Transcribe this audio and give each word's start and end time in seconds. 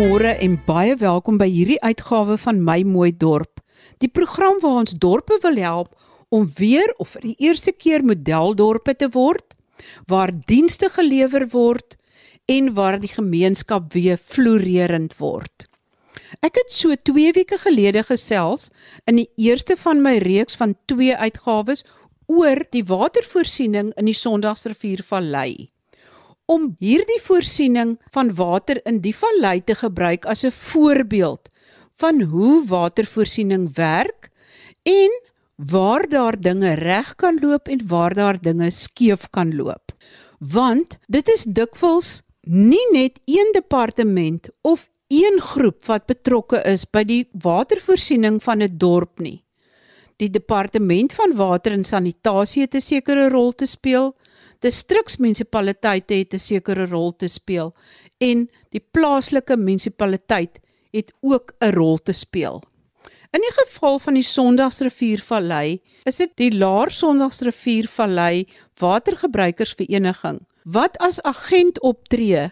Goeiemôre 0.00 0.30
en 0.40 0.54
baie 0.64 0.94
welkom 0.96 1.36
by 1.36 1.44
hierdie 1.52 1.76
uitgawe 1.84 2.38
van 2.40 2.62
My 2.64 2.78
Mooi 2.88 3.10
Dorp. 3.12 3.58
Die 4.00 4.08
program 4.08 4.56
waar 4.62 4.78
ons 4.80 4.94
dorpe 4.96 5.36
wil 5.42 5.58
help 5.60 5.90
om 6.32 6.46
weer 6.56 6.88
of 7.04 7.10
vir 7.12 7.26
die 7.26 7.34
eerste 7.44 7.74
keer 7.76 8.00
modeldorpe 8.08 8.94
te 8.96 9.10
word, 9.12 9.58
waar 10.08 10.32
dienste 10.48 10.88
gelewer 10.94 11.44
word 11.52 11.98
en 12.48 12.70
waar 12.78 12.96
die 13.02 13.12
gemeenskap 13.12 13.92
weer 13.92 14.16
floreerend 14.16 15.18
word. 15.18 15.66
Ek 16.40 16.56
het 16.62 16.72
so 16.72 16.96
2 16.96 17.34
weke 17.36 17.58
gelede 17.60 18.00
gesels 18.08 18.70
in 19.04 19.20
die 19.20 19.28
eerste 19.36 19.76
van 19.82 20.00
my 20.00 20.14
reeks 20.24 20.56
van 20.56 20.78
2 20.88 21.12
uitgawes 21.28 21.84
oor 22.24 22.64
die 22.72 22.86
watervoorsiening 22.88 23.92
in 24.00 24.08
die 24.08 24.16
Sondagsriviervallei 24.16 25.68
om 26.50 26.72
hierdie 26.82 27.20
voorsiening 27.22 27.94
van 28.14 28.32
water 28.34 28.80
in 28.90 28.98
die 29.04 29.14
vallei 29.14 29.60
te 29.62 29.76
gebruik 29.78 30.26
as 30.26 30.44
'n 30.44 30.50
voorbeeld 30.50 31.50
van 32.02 32.20
hoe 32.32 32.64
watervoorsiening 32.66 33.74
werk 33.74 34.30
en 34.82 35.12
waar 35.56 36.08
daar 36.08 36.40
dinge 36.40 36.74
reg 36.74 37.14
kan 37.14 37.38
loop 37.40 37.68
en 37.68 37.86
waar 37.86 38.14
daar 38.14 38.40
dinge 38.40 38.70
skeef 38.70 39.30
kan 39.30 39.56
loop. 39.56 39.92
Want 40.38 40.98
dit 41.06 41.28
is 41.28 41.44
dikwels 41.44 42.22
nie 42.40 42.86
net 42.92 43.20
een 43.24 43.50
departement 43.52 44.48
of 44.62 44.88
een 45.08 45.40
groep 45.40 45.84
wat 45.84 46.06
betrokke 46.06 46.62
is 46.64 46.86
by 46.90 47.04
die 47.04 47.28
watervoorsiening 47.32 48.42
van 48.42 48.62
'n 48.62 48.76
dorp 48.78 49.18
nie. 49.18 49.44
Die 50.16 50.30
departement 50.30 51.12
van 51.12 51.36
water 51.36 51.72
en 51.72 51.84
sanitasie 51.84 52.62
het 52.62 52.74
'n 52.74 52.80
sekere 52.80 53.28
rol 53.28 53.52
te 53.52 53.66
speel 53.66 54.16
distriksmunisipaliteite 54.60 56.14
het 56.14 56.34
'n 56.34 56.38
sekere 56.38 56.86
rol 56.86 57.12
te 57.16 57.28
speel 57.28 57.74
en 58.18 58.48
die 58.70 58.84
plaaslike 58.92 59.56
munisipaliteit 59.56 60.60
het 60.92 61.12
ook 61.20 61.52
'n 61.60 61.72
rol 61.72 61.98
te 61.98 62.12
speel. 62.12 62.62
In 63.30 63.40
die 63.40 63.52
geval 63.54 63.98
van 63.98 64.14
die 64.14 64.22
Sondagsriviervallei, 64.26 65.80
is 66.04 66.16
dit 66.16 66.32
die 66.34 66.50
Laar 66.50 66.90
Sondagsriviervallei 66.90 68.46
Watergebruikersvereniging 68.78 70.40
wat 70.64 70.98
as 70.98 71.22
agent 71.22 71.80
optree 71.80 72.50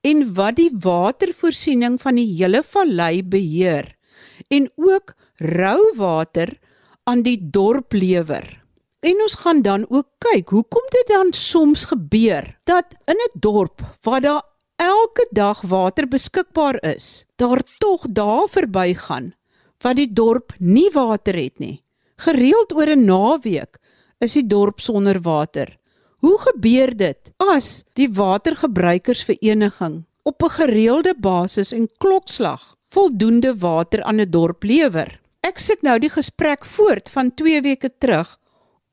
en 0.00 0.34
wat 0.34 0.56
die 0.56 0.70
watervoorsiening 0.70 2.00
van 2.00 2.14
die 2.14 2.28
hele 2.36 2.62
vallei 2.62 3.22
beheer 3.22 3.96
en 4.48 4.70
ook 4.76 5.14
rou 5.36 5.80
water 5.96 6.58
aan 7.04 7.22
die 7.22 7.38
dorp 7.40 7.92
lewer. 7.92 8.59
En 9.00 9.20
ons 9.24 9.34
gaan 9.34 9.62
dan 9.62 9.86
ook 9.88 10.08
kyk, 10.18 10.50
hoekom 10.52 10.88
dit 10.92 11.08
dan 11.08 11.32
soms 11.32 11.86
gebeur 11.88 12.44
dat 12.68 12.84
in 13.08 13.16
'n 13.16 13.38
dorp 13.40 13.80
waar 14.04 14.20
daar 14.20 14.42
elke 14.76 15.28
dag 15.30 15.60
water 15.60 16.08
beskikbaar 16.08 16.76
is, 16.84 17.24
daar 17.36 17.62
tog 17.78 18.04
daar 18.10 18.48
verbygaan 18.48 19.34
wat 19.80 19.96
die 19.96 20.12
dorp 20.12 20.52
nie 20.58 20.90
water 20.92 21.34
het 21.34 21.58
nie. 21.58 21.82
Gereeld 22.16 22.72
oor 22.72 22.88
'n 22.88 23.04
naweek 23.04 23.78
is 24.18 24.32
die 24.32 24.46
dorp 24.46 24.80
sonder 24.80 25.20
water. 25.20 25.78
Hoe 26.18 26.38
gebeur 26.38 26.96
dit 26.96 27.32
as 27.36 27.84
die 27.92 28.12
watergebruikersvereniging 28.12 30.04
op 30.22 30.42
'n 30.42 30.50
gereelde 30.50 31.14
basis 31.18 31.72
en 31.72 31.88
klokslag 31.98 32.76
voldoende 32.88 33.56
water 33.56 34.02
aan 34.02 34.20
'n 34.20 34.30
dorp 34.30 34.62
lewer? 34.62 35.20
Ek 35.40 35.58
sit 35.58 35.82
nou 35.82 35.98
die 35.98 36.10
gesprek 36.10 36.64
voort 36.64 37.10
van 37.10 37.34
2 37.34 37.62
weke 37.62 37.90
terug 37.98 38.39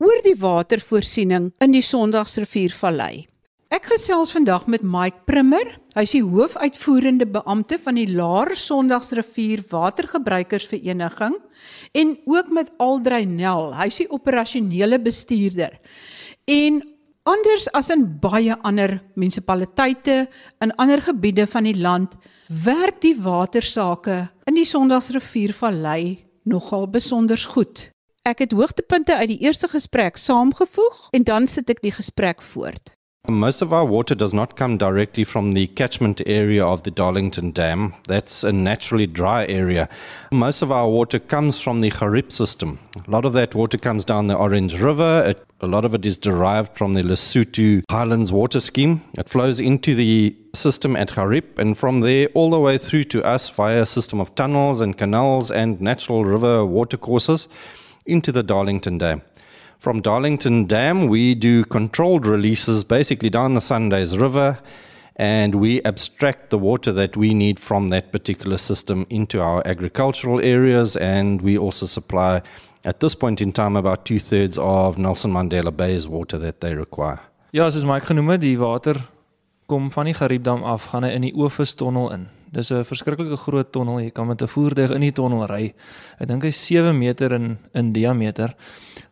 oor 0.04 0.20
die 0.26 0.36
watervoorsiening 0.38 1.52
in 1.64 1.74
die 1.74 1.82
Sondagsriviervallei. 1.86 3.26
Ek 3.74 3.90
gesels 3.92 4.32
vandag 4.32 4.68
met 4.72 4.86
Mike 4.86 5.26
Primmer. 5.28 5.74
Hy's 5.98 6.14
die 6.16 6.24
hoofuitvoerende 6.24 7.26
beampte 7.28 7.80
van 7.82 7.98
die 8.00 8.08
Laar 8.08 8.54
Sondagsrivier 8.56 9.64
Watergebruikersvereniging 9.72 11.36
en 11.98 12.14
ook 12.30 12.54
met 12.56 12.72
Aldrey 12.80 13.26
Nel. 13.28 13.74
Hy's 13.76 14.00
die 14.04 14.08
operasionele 14.14 15.02
bestuurder. 15.04 15.76
En 16.48 16.80
anders 17.28 17.68
as 17.76 17.92
in 17.92 18.06
baie 18.22 18.56
ander 18.64 19.02
munisipaliteite 19.20 20.30
in 20.64 20.76
ander 20.80 21.04
gebiede 21.04 21.48
van 21.50 21.68
die 21.68 21.76
land, 21.76 22.16
werk 22.48 23.02
die 23.04 23.18
watersake 23.20 24.30
in 24.48 24.56
die 24.56 24.70
Sondagsriviervallei 24.70 26.24
nogal 26.48 26.88
besonder 26.88 27.42
goed. 27.52 27.90
Ek 28.28 28.42
het 28.44 28.52
hoogtepunte 28.52 29.16
uit 29.16 29.30
die 29.32 29.38
eerste 29.40 29.70
gesprek 29.72 30.18
saamgevoeg 30.20 30.96
en 31.16 31.24
dan 31.24 31.46
sit 31.48 31.70
ek 31.72 31.78
die 31.80 31.94
gesprek 31.96 32.42
voort. 32.44 32.90
Most 33.32 33.62
of 33.62 33.72
our 33.72 33.88
water 33.88 34.16
does 34.16 34.34
not 34.34 34.58
come 34.60 34.76
directly 34.78 35.24
from 35.24 35.54
the 35.54 35.68
catchment 35.68 36.22
area 36.26 36.66
of 36.66 36.84
the 36.84 36.92
Darlington 36.92 37.54
Dam. 37.54 37.94
That's 38.08 38.44
a 38.44 38.52
naturally 38.52 39.08
dry 39.08 39.46
area. 39.48 39.88
Most 40.32 40.62
of 40.62 40.72
our 40.72 40.90
water 40.90 41.20
comes 41.20 41.62
from 41.62 41.80
the 41.80 41.90
Harip 41.90 42.34
system. 42.34 42.80
A 43.08 43.10
lot 43.10 43.24
of 43.24 43.32
that 43.32 43.56
water 43.56 43.78
comes 43.78 44.04
down 44.04 44.28
the 44.28 44.36
Orange 44.36 44.78
River. 44.78 45.24
It, 45.26 45.46
a 45.62 45.68
lot 45.68 45.86
of 45.86 45.94
it 45.94 46.06
is 46.06 46.18
derived 46.18 46.78
from 46.78 46.96
the 46.96 47.04
Lesotho 47.04 47.84
Highlands 47.90 48.34
water 48.34 48.60
scheme. 48.60 49.02
It 49.18 49.30
flows 49.30 49.62
into 49.62 49.96
the 49.96 50.36
system 50.54 50.98
at 50.98 51.12
Harip 51.12 51.60
and 51.60 51.78
from 51.78 52.02
there 52.02 52.28
all 52.34 52.50
the 52.50 52.60
way 52.60 52.78
through 52.78 53.06
to 53.06 53.24
us 53.24 53.50
via 53.50 53.84
a 53.84 53.86
system 53.86 54.20
of 54.20 54.36
tunnels 54.36 54.82
and 54.82 54.98
canals 54.98 55.50
and 55.50 55.80
natural 55.80 56.26
river 56.26 56.66
watercourses. 56.66 57.48
Into 58.08 58.32
the 58.32 58.44
Darlington 58.44 58.98
Dam. 58.98 59.22
From 59.80 60.02
Darlington 60.02 60.66
Dam, 60.66 61.08
we 61.08 61.36
do 61.36 61.64
controlled 61.64 62.26
releases 62.26 62.84
basically 62.84 63.30
down 63.30 63.54
the 63.54 63.62
Sundays 63.62 64.18
River, 64.18 64.58
and 65.16 65.56
we 65.56 65.82
abstract 65.84 66.50
the 66.50 66.58
water 66.58 66.92
that 66.94 67.16
we 67.16 67.34
need 67.34 67.60
from 67.60 67.90
that 67.90 68.12
particular 68.12 68.58
system 68.58 69.06
into 69.10 69.42
our 69.42 69.62
agricultural 69.66 70.40
areas, 70.40 70.96
and 70.96 71.42
we 71.42 71.58
also 71.58 71.86
supply, 71.86 72.42
at 72.86 73.00
this 73.00 73.16
point 73.16 73.42
in 73.42 73.52
time, 73.52 73.76
about 73.76 74.06
two 74.06 74.20
thirds 74.20 74.58
of 74.58 74.98
Nelson 74.98 75.32
Mandela 75.32 75.76
Bay's 75.76 76.08
water 76.08 76.38
that 76.38 76.62
they 76.62 76.74
require. 76.74 77.20
Ja, 77.52 77.70
soos 77.72 77.86
Mike 77.86 78.06
genoem 78.06 78.34
het, 78.36 78.42
die 78.42 78.58
water 78.60 78.98
kom 79.68 79.92
van 79.92 80.06
die 80.06 80.14
Gariepdam 80.14 80.64
af, 80.64 80.92
gaan 80.92 81.04
hy 81.04 81.14
in 81.16 81.26
die 81.28 81.34
Oofus 81.36 81.74
tonnel 81.76 82.12
in. 82.14 82.28
Dis 82.52 82.72
'n 82.72 82.84
verskriklike 82.84 83.38
groot 83.38 83.72
tonnel. 83.72 84.00
Jy 84.00 84.12
kan 84.12 84.28
met 84.28 84.42
'n 84.42 84.48
voertuig 84.48 84.92
in 84.92 85.02
die 85.02 85.12
tonnel 85.12 85.46
ry. 85.46 85.74
Ek 86.20 86.28
dink 86.28 86.44
hy's 86.44 86.66
7 86.66 86.98
meter 86.98 87.32
in 87.32 87.58
in 87.74 87.94
diameter. 87.94 88.56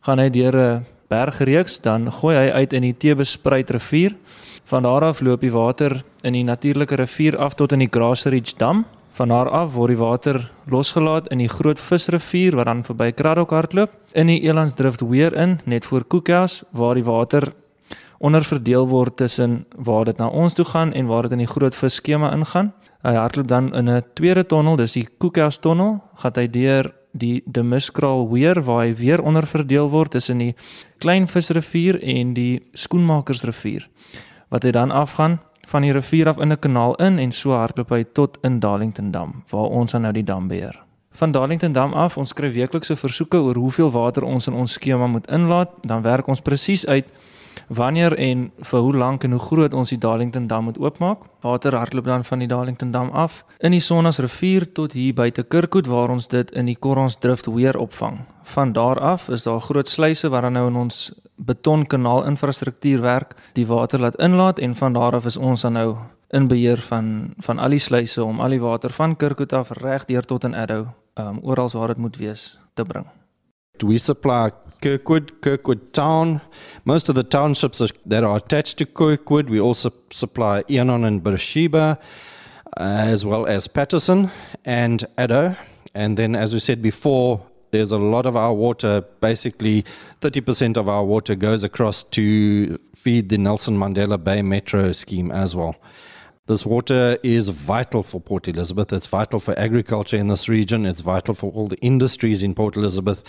Gaan 0.02 0.20
hy 0.20 0.30
deur 0.30 0.56
'n 0.56 0.86
bergreeks, 1.10 1.80
dan 1.82 2.12
gooi 2.12 2.36
hy 2.36 2.52
uit 2.52 2.74
in 2.74 2.82
die 2.82 2.98
Tebespruit 2.98 3.70
rivier. 3.70 4.16
Van 4.66 4.84
daar 4.84 5.04
af 5.04 5.22
loop 5.22 5.42
die 5.42 5.52
water 5.52 6.04
in 6.24 6.34
die 6.34 6.44
natuurlike 6.44 6.96
rivier 6.96 7.38
af 7.38 7.54
tot 7.54 7.72
in 7.72 7.80
die 7.80 7.90
Grassridge 7.92 8.54
dam. 8.58 8.86
Van 9.16 9.28
daar 9.28 9.50
af 9.50 9.74
word 9.74 9.88
die 9.88 9.98
water 9.98 10.52
losgelaat 10.68 11.28
in 11.28 11.38
die 11.38 11.48
Groot 11.48 11.80
Visrivier 11.80 12.56
wat 12.56 12.66
dan 12.66 12.84
verby 12.84 13.12
Kraddock 13.12 13.52
hardloop 13.52 13.92
in 14.14 14.28
die 14.28 14.42
Elandsdrift 14.42 15.02
weer 15.08 15.34
in 15.34 15.60
net 15.66 15.86
voor 15.86 16.04
Koekhuis 16.04 16.64
waar 16.72 16.96
die 16.96 17.04
water 17.04 17.54
onderverdeel 18.20 18.88
word 18.88 19.18
tussen 19.18 19.66
waar 19.76 20.06
dit 20.06 20.18
na 20.18 20.28
ons 20.28 20.54
toe 20.54 20.66
gaan 20.66 20.94
en 20.94 21.08
waar 21.08 21.22
dit 21.22 21.32
in 21.32 21.46
die 21.46 21.48
Groot 21.48 21.76
Vis 21.76 21.96
skema 21.96 22.34
ingaan. 22.34 22.74
Hy 23.06 23.14
hardloop 23.14 23.48
dan 23.48 23.74
in 23.76 23.90
'n 23.90 24.04
tweede 24.14 24.46
tonnel, 24.46 24.76
dis 24.76 24.94
die 24.94 25.08
Koekhuis 25.18 25.58
tonnel, 25.58 26.02
gaan 26.16 26.32
hy 26.36 26.48
deur 26.48 26.94
die 27.12 27.44
Demiskraal 27.46 28.30
weer 28.32 28.64
waar 28.64 28.86
hy 28.86 28.96
weer 28.96 29.22
onderverdeel 29.22 29.90
word 29.90 30.12
tussen 30.12 30.38
die 30.38 30.56
Klein 30.98 31.28
Visrivier 31.28 32.00
en 32.02 32.34
die 32.34 32.62
Skoenmakersrivier. 32.74 33.88
Wat 34.50 34.64
hy 34.64 34.72
dan 34.72 34.92
afgaan 34.92 35.40
van 35.68 35.82
die 35.82 35.92
rivier 35.92 36.28
af 36.28 36.38
in 36.38 36.52
'n 36.52 36.60
kanaal 36.60 36.96
in 36.96 37.20
en 37.20 37.32
so 37.32 37.52
hardloop 37.52 37.90
hy 37.90 38.04
tot 38.14 38.38
in 38.44 38.60
Darlington 38.60 39.12
Dam 39.12 39.44
waar 39.50 39.70
ons 39.70 39.92
dan 39.92 40.02
nou 40.02 40.14
die 40.14 40.24
dam 40.24 40.48
beheer. 40.48 40.84
Van 41.12 41.32
Darlington 41.32 41.72
Dam 41.74 41.94
af, 41.94 42.18
ons 42.18 42.30
skryf 42.30 42.54
weeklikse 42.54 42.96
versoeke 42.96 43.38
oor 43.38 43.56
hoeveel 43.56 43.92
water 43.92 44.24
ons 44.24 44.48
in 44.48 44.54
ons 44.54 44.74
skema 44.74 45.08
moet 45.08 45.28
inlaat, 45.28 45.70
dan 45.82 46.02
werk 46.02 46.28
ons 46.28 46.42
presies 46.42 46.86
uit 46.86 47.06
wanneer 47.68 48.14
en 48.18 48.52
vir 48.58 48.80
hoe 48.80 48.96
lank 48.96 49.24
en 49.24 49.32
hoe 49.32 49.40
groot 49.40 49.74
ons 49.74 49.90
die 49.90 49.98
Darlington 49.98 50.48
dam 50.48 50.64
moet 50.64 50.78
oopmaak. 50.78 51.20
Water 51.42 51.76
hardloop 51.76 52.06
dan 52.06 52.24
van 52.24 52.40
die 52.40 52.48
Darlington 52.48 52.92
dam 52.92 53.10
af 53.10 53.44
in 53.60 53.72
die 53.72 53.80
Sonnas 53.80 54.20
rivier 54.20 54.72
tot 54.74 54.94
hier 54.94 55.14
buite 55.14 55.44
Kirkwood 55.44 55.88
waar 55.88 56.10
ons 56.10 56.28
dit 56.28 56.52
in 56.52 56.66
die 56.66 56.76
Korons 56.76 57.18
drift 57.18 57.46
weer 57.46 57.78
opvang. 57.78 58.20
Van 58.44 58.74
daar 58.74 59.00
af 59.00 59.30
is 59.30 59.44
daar 59.44 59.62
groot 59.62 59.88
sluise 59.88 60.30
wat 60.30 60.42
dan 60.42 60.54
nou 60.54 60.68
in 60.68 60.76
ons 60.76 61.12
betonkanaal 61.36 62.26
infrastruktuur 62.26 63.02
werk, 63.02 63.36
die 63.54 63.68
water 63.68 64.00
laat 64.00 64.16
inlaat 64.16 64.60
en 64.60 64.76
van 64.76 64.94
daar 64.94 65.16
af 65.16 65.26
is 65.26 65.38
ons 65.38 65.62
dan 65.62 65.74
nou 65.74 65.96
in 66.30 66.48
beheer 66.48 66.82
van 66.82 67.34
van 67.38 67.60
al 67.60 67.70
die 67.70 67.80
sluise 67.80 68.24
om 68.24 68.40
al 68.40 68.56
die 68.56 68.62
water 68.62 68.90
van 68.90 69.16
Kirkwood 69.16 69.54
af 69.54 69.72
reg 69.82 70.06
deur 70.06 70.26
tot 70.26 70.44
in 70.44 70.56
Addo, 70.56 70.88
um 71.20 71.40
oral 71.44 71.70
waar 71.74 71.88
dit 71.88 71.98
moet 71.98 72.18
wees, 72.18 72.60
te 72.74 72.84
bring. 72.84 73.06
We 73.84 73.98
supply 73.98 74.52
Kirkwood, 74.82 75.42
Kirkwood 75.42 75.94
Town. 75.94 76.42
Most 76.86 77.10
of 77.10 77.16
the 77.16 77.24
townships 77.24 77.82
that 78.06 78.24
are 78.24 78.38
attached 78.38 78.78
to 78.78 78.86
Kirkwood, 78.86 79.50
we 79.50 79.60
also 79.60 79.92
supply 80.12 80.64
Enon 80.70 81.04
and 81.04 81.24
Beersheba, 81.24 82.00
uh, 82.78 82.80
as 82.80 83.26
well 83.26 83.46
as 83.46 83.68
Patterson 83.68 84.32
and 84.64 85.06
Addo. 85.18 85.58
And 85.94 86.18
then, 86.18 86.36
as 86.36 86.54
we 86.54 86.60
said 86.60 86.82
before, 86.82 87.46
there's 87.72 87.92
a 87.92 87.98
lot 87.98 88.26
of 88.26 88.36
our 88.36 88.54
water, 88.54 89.02
basically 89.22 89.86
30% 90.22 90.78
of 90.78 90.88
our 90.88 91.04
water 91.04 91.36
goes 91.36 91.64
across 91.64 92.04
to 92.04 92.80
feed 92.96 93.30
the 93.30 93.38
Nelson 93.38 93.78
Mandela 93.78 94.24
Bay 94.24 94.42
Metro 94.42 94.92
scheme 94.92 95.32
as 95.32 95.56
well. 95.56 95.76
This 96.48 96.64
water 96.64 97.18
is 97.24 97.50
vital 97.50 98.04
for 98.04 98.22
Port 98.22 98.48
Elizabeth. 98.48 98.94
It's 98.94 99.08
vital 99.08 99.40
for 99.40 99.58
agriculture 99.58 100.18
in 100.18 100.28
this 100.28 100.48
region. 100.48 100.86
It's 100.86 101.02
vital 101.02 101.34
for 101.34 101.52
all 101.52 101.68
the 101.68 101.80
industries 101.80 102.44
in 102.44 102.54
Port 102.54 102.78
Elizabeth. 102.78 103.24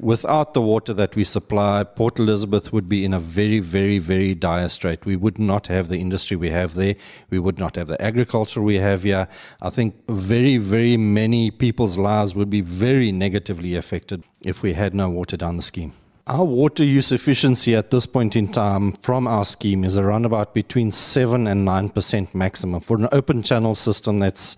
Without 0.00 0.52
the 0.52 0.60
water 0.60 0.92
that 0.92 1.14
we 1.14 1.22
supply, 1.22 1.84
Port 1.84 2.18
Elizabeth 2.18 2.72
would 2.72 2.88
be 2.88 3.04
in 3.04 3.14
a 3.14 3.20
very, 3.20 3.60
very, 3.60 4.00
very 4.00 4.34
dire 4.34 4.68
strait. 4.68 5.06
We 5.06 5.14
would 5.14 5.38
not 5.38 5.68
have 5.68 5.86
the 5.86 6.00
industry 6.00 6.36
we 6.36 6.50
have 6.50 6.74
there. 6.74 6.96
We 7.30 7.38
would 7.38 7.60
not 7.60 7.76
have 7.76 7.86
the 7.86 8.02
agriculture 8.02 8.60
we 8.60 8.74
have 8.74 9.04
here. 9.04 9.28
I 9.62 9.70
think 9.70 9.94
very, 10.08 10.56
very 10.56 10.96
many 10.96 11.52
people's 11.52 11.96
lives 11.96 12.34
would 12.34 12.50
be 12.50 12.60
very 12.60 13.12
negatively 13.12 13.76
affected 13.76 14.24
if 14.40 14.62
we 14.62 14.72
had 14.72 14.94
no 14.94 15.08
water 15.08 15.36
down 15.36 15.58
the 15.58 15.62
scheme. 15.62 15.92
Our 16.28 16.44
water 16.44 16.82
use 16.82 17.12
efficiency 17.12 17.76
at 17.76 17.92
this 17.92 18.04
point 18.04 18.34
in 18.34 18.48
time 18.48 18.94
from 18.94 19.28
our 19.28 19.44
scheme 19.44 19.84
is 19.84 19.96
around 19.96 20.24
about 20.24 20.54
between 20.54 20.90
7 20.90 21.46
and 21.46 21.68
9% 21.68 22.34
maximum. 22.34 22.80
For 22.80 22.96
an 22.96 23.08
open 23.12 23.44
channel 23.44 23.76
system, 23.76 24.18
that's 24.18 24.56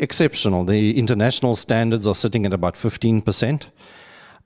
exceptional. 0.00 0.64
The 0.64 0.98
international 0.98 1.54
standards 1.54 2.08
are 2.08 2.16
sitting 2.16 2.44
at 2.46 2.52
about 2.52 2.74
15%. 2.74 3.66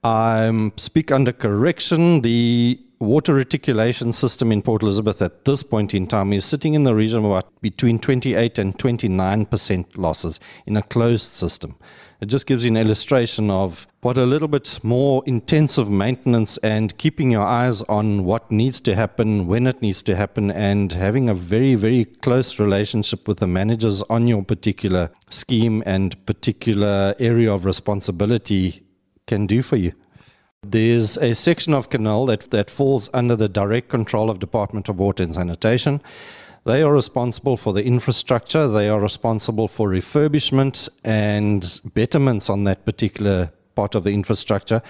I 0.04 0.70
speak 0.76 1.10
under 1.10 1.32
correction. 1.32 2.20
The 2.20 2.78
water 2.98 3.32
reticulation 3.32 4.12
system 4.12 4.52
in 4.52 4.60
Port 4.60 4.82
Elizabeth 4.82 5.22
at 5.22 5.46
this 5.46 5.62
point 5.62 5.94
in 5.94 6.06
time 6.06 6.34
is 6.34 6.44
sitting 6.44 6.74
in 6.74 6.82
the 6.82 6.94
region 6.94 7.20
of 7.20 7.24
about 7.24 7.60
between 7.62 7.98
28 7.98 8.58
and 8.58 8.76
29% 8.76 9.86
losses 9.96 10.38
in 10.66 10.76
a 10.76 10.82
closed 10.82 11.32
system. 11.32 11.76
It 12.20 12.26
just 12.26 12.46
gives 12.46 12.64
you 12.64 12.70
an 12.72 12.76
illustration 12.76 13.48
of 13.48 13.86
what 14.00 14.18
a 14.18 14.26
little 14.26 14.48
bit 14.48 14.80
more 14.82 15.22
intensive 15.26 15.88
maintenance 15.88 16.56
and 16.58 16.96
keeping 16.98 17.30
your 17.30 17.44
eyes 17.44 17.82
on 17.82 18.24
what 18.24 18.50
needs 18.50 18.80
to 18.80 18.96
happen, 18.96 19.46
when 19.46 19.68
it 19.68 19.80
needs 19.80 20.02
to 20.02 20.16
happen, 20.16 20.50
and 20.50 20.92
having 20.92 21.28
a 21.28 21.34
very, 21.34 21.76
very 21.76 22.04
close 22.04 22.58
relationship 22.58 23.28
with 23.28 23.38
the 23.38 23.46
managers 23.46 24.02
on 24.10 24.26
your 24.26 24.42
particular 24.42 25.10
scheme 25.30 25.80
and 25.86 26.26
particular 26.26 27.14
area 27.20 27.52
of 27.52 27.64
responsibility 27.64 28.82
can 29.28 29.46
do 29.46 29.62
for 29.62 29.76
you. 29.76 29.92
There's 30.64 31.16
a 31.18 31.36
section 31.36 31.72
of 31.72 31.88
canal 31.88 32.26
that, 32.26 32.50
that 32.50 32.68
falls 32.68 33.08
under 33.14 33.36
the 33.36 33.48
direct 33.48 33.90
control 33.90 34.28
of 34.28 34.40
Department 34.40 34.88
of 34.88 34.98
Water 34.98 35.22
and 35.22 35.36
Sanitation. 35.36 36.00
They 36.68 36.82
are 36.82 36.92
responsible 36.92 37.56
for 37.56 37.72
the 37.72 37.82
infrastructure, 37.82 38.68
they 38.68 38.90
are 38.90 39.00
responsible 39.00 39.68
for 39.68 39.88
refurbishment 39.88 40.90
and 41.02 41.80
betterments 41.94 42.50
on 42.50 42.64
that 42.64 42.84
particular 42.84 43.50
part 43.74 43.94
of 43.94 44.04
the 44.04 44.12
infrastructure. 44.12 44.82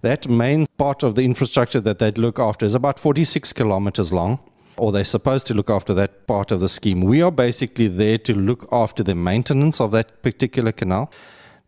That 0.00 0.26
main 0.30 0.64
part 0.78 1.02
of 1.02 1.14
the 1.14 1.26
infrastructure 1.26 1.82
that 1.82 1.98
they 1.98 2.10
look 2.12 2.38
after 2.38 2.64
is 2.64 2.74
about 2.74 2.98
46 2.98 3.52
kilometers 3.52 4.14
long 4.14 4.38
or 4.78 4.92
they're 4.92 5.04
supposed 5.04 5.46
to 5.48 5.52
look 5.52 5.68
after 5.68 5.92
that 5.92 6.26
part 6.26 6.52
of 6.52 6.60
the 6.60 6.70
scheme. 6.70 7.02
We 7.02 7.20
are 7.20 7.30
basically 7.30 7.88
there 7.88 8.16
to 8.16 8.34
look 8.34 8.66
after 8.72 9.02
the 9.02 9.14
maintenance 9.14 9.78
of 9.78 9.90
that 9.90 10.22
particular 10.22 10.72
canal. 10.72 11.10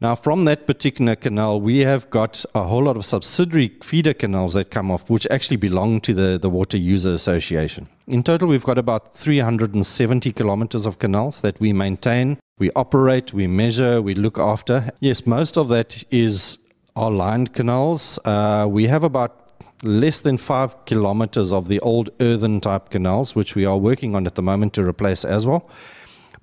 Now, 0.01 0.15
from 0.15 0.45
that 0.45 0.69
particular 0.69 1.17
canal, 1.17 1.61
we 1.61 1.79
have 1.79 2.09
got 2.11 2.45
a 2.55 2.63
whole 2.63 2.85
lot 2.85 2.97
of 2.97 3.05
subsidiary 3.05 3.73
feeder 3.83 4.15
canals 4.15 4.55
that 4.55 4.71
come 4.71 4.93
off, 4.93 5.11
which 5.11 5.27
actually 5.29 5.57
belong 5.57 6.01
to 6.03 6.15
the, 6.15 6.39
the 6.39 6.49
Water 6.49 6.77
User 6.77 7.13
Association. 7.13 7.89
In 8.07 8.23
total, 8.23 8.47
we've 8.47 8.63
got 8.63 8.79
about 8.79 9.13
370 9.17 10.33
kilometers 10.33 10.87
of 10.87 11.01
canals 11.01 11.41
that 11.41 11.59
we 11.59 11.73
maintain, 11.73 12.39
we 12.61 12.71
operate, 12.77 13.33
we 13.33 13.49
measure, 13.49 14.01
we 14.01 14.15
look 14.15 14.39
after. 14.39 14.89
Yes, 15.01 15.27
most 15.27 15.59
of 15.59 15.67
that 15.69 16.05
is 16.13 16.59
our 16.95 17.11
lined 17.11 17.53
canals. 17.53 18.21
Uh, 18.25 18.67
we 18.71 18.87
have 18.87 19.03
about 19.03 19.49
less 19.83 20.21
than 20.21 20.39
five 20.39 20.85
kilometers 20.85 21.53
of 21.53 21.67
the 21.67 21.81
old 21.81 22.11
earthen 22.21 22.61
type 22.61 22.91
canals, 22.91 23.35
which 23.35 23.57
we 23.57 23.65
are 23.65 23.77
working 23.77 24.15
on 24.15 24.27
at 24.27 24.37
the 24.37 24.43
moment 24.43 24.75
to 24.75 24.85
replace 24.85 25.25
as 25.25 25.45
well. 25.45 25.69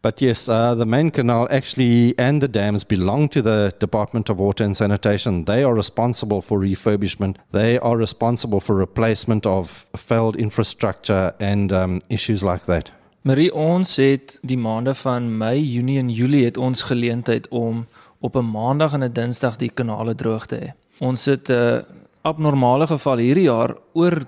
But 0.06 0.22
yes, 0.22 0.48
uh, 0.48 0.76
the 0.76 0.86
main 0.86 1.10
canal 1.10 1.48
actually 1.50 2.14
and 2.20 2.40
the 2.40 2.48
dams 2.48 2.84
belong 2.84 3.28
to 3.30 3.42
the 3.42 3.74
Department 3.80 4.30
of 4.30 4.38
Water 4.38 4.64
and 4.64 4.78
Sanitation. 4.78 5.46
They 5.46 5.64
are 5.64 5.74
responsible 5.74 6.42
for 6.42 6.60
refurbishment. 6.60 7.38
They 7.52 7.80
are 7.80 7.98
responsible 7.98 8.60
for 8.60 8.76
replacement 8.76 9.48
of 9.48 9.88
failed 9.96 10.36
infrastructure 10.36 11.34
and 11.40 11.74
um, 11.74 12.02
issues 12.10 12.44
like 12.44 12.68
that. 12.68 12.92
Marie 13.22 13.50
ons 13.50 13.96
het 13.98 14.38
die 14.46 14.60
maande 14.62 14.94
van 14.94 15.38
Mei, 15.40 15.58
Junie 15.58 15.98
en 15.98 16.14
Julie 16.14 16.46
het 16.46 16.62
ons 16.62 16.86
geleentheid 16.86 17.48
om 17.50 17.88
op 18.22 18.36
'n 18.38 18.46
Maandag 18.52 18.94
en 18.94 19.04
'n 19.04 19.14
Dinsdag 19.14 19.58
die 19.58 19.72
kanale 19.74 20.16
droog 20.16 20.46
te 20.46 20.56
hê. 20.56 20.70
Ons 21.00 21.26
het 21.26 21.50
'n 21.50 21.52
uh, 21.52 21.82
abnormale 22.22 22.88
geval 22.88 23.18
hierdie 23.18 23.50
jaar 23.50 23.74
oor 23.94 24.22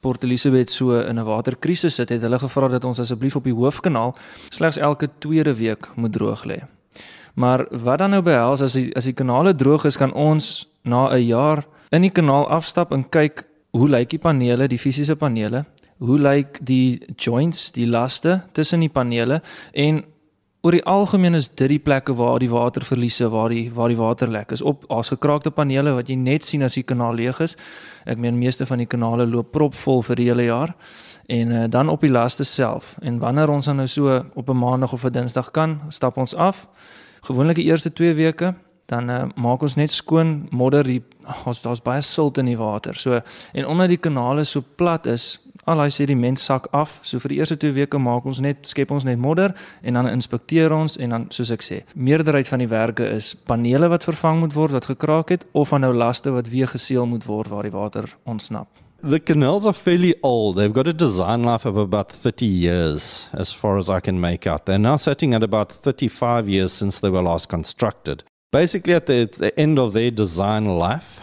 Port 0.00 0.24
Elizabeth 0.24 0.70
so 0.70 1.00
in 1.00 1.18
'n 1.18 1.24
waterkrisis 1.24 1.94
sit, 1.94 2.08
het 2.08 2.22
hulle 2.22 2.38
gevra 2.38 2.68
dat 2.68 2.84
ons 2.84 3.00
asseblief 3.00 3.36
op 3.36 3.44
die 3.44 3.54
hoofkanaal 3.54 4.16
slegs 4.48 4.76
elke 4.76 5.08
tweede 5.18 5.54
week 5.54 5.88
moet 5.96 6.12
droog 6.12 6.44
lê. 6.44 6.58
Maar 7.34 7.66
wat 7.70 7.98
dan 7.98 8.10
nou 8.10 8.22
behels 8.22 8.62
as 8.62 8.72
die 8.72 8.96
as 8.96 9.04
die 9.04 9.14
kanale 9.14 9.54
droog 9.54 9.84
is, 9.84 9.96
kan 9.96 10.12
ons 10.12 10.68
na 10.82 11.08
'n 11.14 11.26
jaar 11.26 11.66
in 11.90 12.02
die 12.02 12.10
kanaal 12.10 12.48
afstap 12.48 12.92
en 12.92 13.08
kyk 13.08 13.46
hoe 13.70 13.88
lyk 13.88 14.10
die 14.10 14.18
panele, 14.18 14.68
die 14.68 14.78
fisiese 14.78 15.16
panele? 15.16 15.64
Hoe 15.98 16.18
lyk 16.18 16.58
die 16.62 17.00
joints, 17.16 17.70
die 17.72 17.86
laste 17.86 18.42
tussen 18.52 18.80
die 18.80 18.88
panele 18.88 19.42
en 19.72 20.04
oor 20.68 20.74
die 20.76 20.84
algemeen 20.84 21.32
is 21.32 21.46
dit 21.48 21.70
die 21.70 21.80
plekke 21.80 22.12
waar 22.12 22.42
die 22.42 22.50
waterverliese 22.52 23.30
waar 23.32 23.48
die 23.48 23.70
waar 23.72 23.88
die 23.88 23.96
water 23.96 24.28
lek 24.28 24.50
is 24.52 24.60
op 24.60 24.82
as 24.92 25.08
gekraakte 25.08 25.48
panele 25.54 25.94
wat 25.96 26.10
jy 26.12 26.16
net 26.20 26.44
sien 26.44 26.66
as 26.66 26.76
die 26.76 26.84
kanaal 26.84 27.16
leeg 27.16 27.40
is. 27.40 27.54
Ek 28.04 28.20
meen 28.20 28.36
meeste 28.36 28.66
van 28.68 28.82
die 28.82 28.88
kanale 28.90 29.24
loop 29.24 29.48
propvol 29.56 30.04
vir 30.04 30.20
die 30.20 30.26
hele 30.28 30.44
jaar. 30.44 30.74
En 31.32 31.54
uh, 31.54 31.64
dan 31.72 31.88
op 31.88 32.04
die 32.04 32.12
laste 32.12 32.44
self. 32.44 32.98
En 33.00 33.16
wanneer 33.22 33.48
ons 33.48 33.64
dan 33.64 33.80
nou 33.80 33.88
so 33.88 34.20
op 34.34 34.48
'n 34.48 34.60
maandag 34.60 34.92
of 34.92 35.04
'n 35.04 35.12
dinsdag 35.12 35.50
kan, 35.50 35.80
stap 35.88 36.16
ons 36.16 36.34
af. 36.34 36.68
Gewoonlik 37.24 37.56
die 37.56 37.68
eerste 37.72 37.92
2 37.92 38.14
weke 38.14 38.54
dan 38.88 39.10
uh, 39.12 39.24
maak 39.36 39.62
ons 39.62 39.76
net 39.76 39.92
skoon 39.92 40.48
modder 40.56 40.86
die 40.88 41.02
ons 41.46 41.60
daar's 41.60 41.82
baie 41.84 42.00
silt 42.04 42.38
in 42.40 42.48
die 42.48 42.56
water. 42.56 42.96
So 42.96 43.20
en 43.20 43.66
omdat 43.68 43.92
die 43.92 44.00
kanale 44.00 44.46
so 44.48 44.64
plat 44.80 45.06
is, 45.06 45.36
al 45.68 45.82
daai 45.82 45.92
sediment 45.92 46.40
sak 46.40 46.70
af. 46.72 46.98
So 47.04 47.20
vir 47.20 47.34
die 47.34 47.40
eerste 47.42 47.58
2 47.60 47.74
weke 47.76 48.00
maak 48.00 48.26
ons 48.28 48.40
net 48.44 48.64
skep 48.70 48.92
ons 48.94 49.04
net 49.04 49.20
modder 49.20 49.52
en 49.82 49.98
dan 49.98 50.08
inspekteer 50.08 50.72
ons 50.72 50.96
en 50.96 51.12
dan 51.14 51.28
soos 51.34 51.52
ek 51.52 51.64
sê, 51.64 51.82
meerderheid 51.94 52.48
van 52.48 52.64
die 52.64 52.70
werke 52.70 53.06
is 53.12 53.34
panele 53.48 53.90
wat 53.92 54.08
vervang 54.08 54.40
moet 54.44 54.56
word 54.56 54.78
wat 54.78 54.88
gekraak 54.88 55.34
het 55.36 55.44
of 55.52 55.72
van 55.74 55.84
nou 55.84 55.92
laste 55.92 56.32
wat 56.32 56.48
weer 56.48 56.70
geseël 56.70 57.08
moet 57.10 57.28
word 57.28 57.52
waar 57.52 57.68
die 57.68 57.74
water 57.74 58.08
ontsnap. 58.24 58.68
The 59.00 59.20
canals 59.20 59.64
are 59.64 59.74
fairly 59.74 60.16
old. 60.22 60.56
They've 60.56 60.72
got 60.72 60.88
a 60.88 60.92
design 60.92 61.44
life 61.44 61.64
of 61.64 61.76
about 61.76 62.10
30 62.10 62.46
years, 62.46 63.28
as 63.32 63.52
far 63.52 63.78
as 63.78 63.88
I 63.88 64.00
can 64.00 64.18
make 64.18 64.44
out. 64.44 64.66
They're 64.66 64.76
now 64.76 64.96
sitting 64.96 65.34
at 65.34 65.44
about 65.44 65.70
35 65.70 66.48
years 66.48 66.72
since 66.72 66.98
they 66.98 67.08
were 67.08 67.22
last 67.22 67.48
constructed. 67.48 68.24
Basically, 68.50 68.94
at 68.94 69.06
the, 69.06 69.28
the 69.36 69.58
end 69.60 69.78
of 69.78 69.92
their 69.92 70.10
design 70.10 70.64
life, 70.78 71.20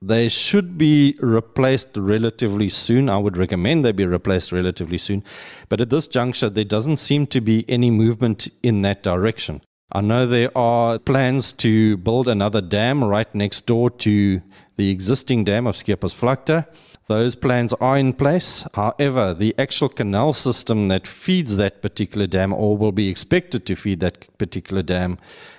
they 0.00 0.28
should 0.28 0.78
be 0.78 1.16
replaced 1.20 1.96
relatively 1.96 2.68
soon. 2.68 3.08
I 3.08 3.18
would 3.18 3.36
recommend 3.36 3.84
they 3.84 3.92
be 3.92 4.06
replaced 4.06 4.52
relatively 4.52 4.98
soon. 4.98 5.24
But 5.68 5.80
at 5.80 5.90
this 5.90 6.08
juncture, 6.08 6.50
there 6.50 6.64
doesn't 6.64 6.98
seem 6.98 7.26
to 7.28 7.40
be 7.40 7.64
any 7.68 7.90
movement 7.90 8.48
in 8.62 8.82
that 8.82 9.02
direction. 9.02 9.60
I 9.90 10.02
know 10.02 10.26
there 10.26 10.56
are 10.56 10.98
plans 10.98 11.50
to 11.54 11.96
build 11.96 12.28
another 12.28 12.60
dam 12.60 13.02
right 13.02 13.34
next 13.34 13.64
door 13.64 13.88
to 13.90 14.42
the 14.76 14.90
existing 14.90 15.44
dam 15.44 15.66
of 15.66 15.76
Skepersvlakte. 15.76 16.66
Those 17.06 17.34
plans 17.34 17.72
are 17.72 17.96
in 17.96 18.12
place. 18.12 18.66
However, 18.74 19.32
the 19.32 19.54
actual 19.56 19.88
canal 19.88 20.34
system 20.34 20.88
that 20.88 21.06
feeds 21.06 21.56
that 21.56 21.80
particular 21.80 22.26
dam 22.26 22.52
or 22.52 22.76
will 22.76 22.92
be 22.92 23.08
expected 23.08 23.64
to 23.64 23.76
feed 23.76 24.00
that 24.00 24.36
particular 24.36 24.82
dam 24.82 25.16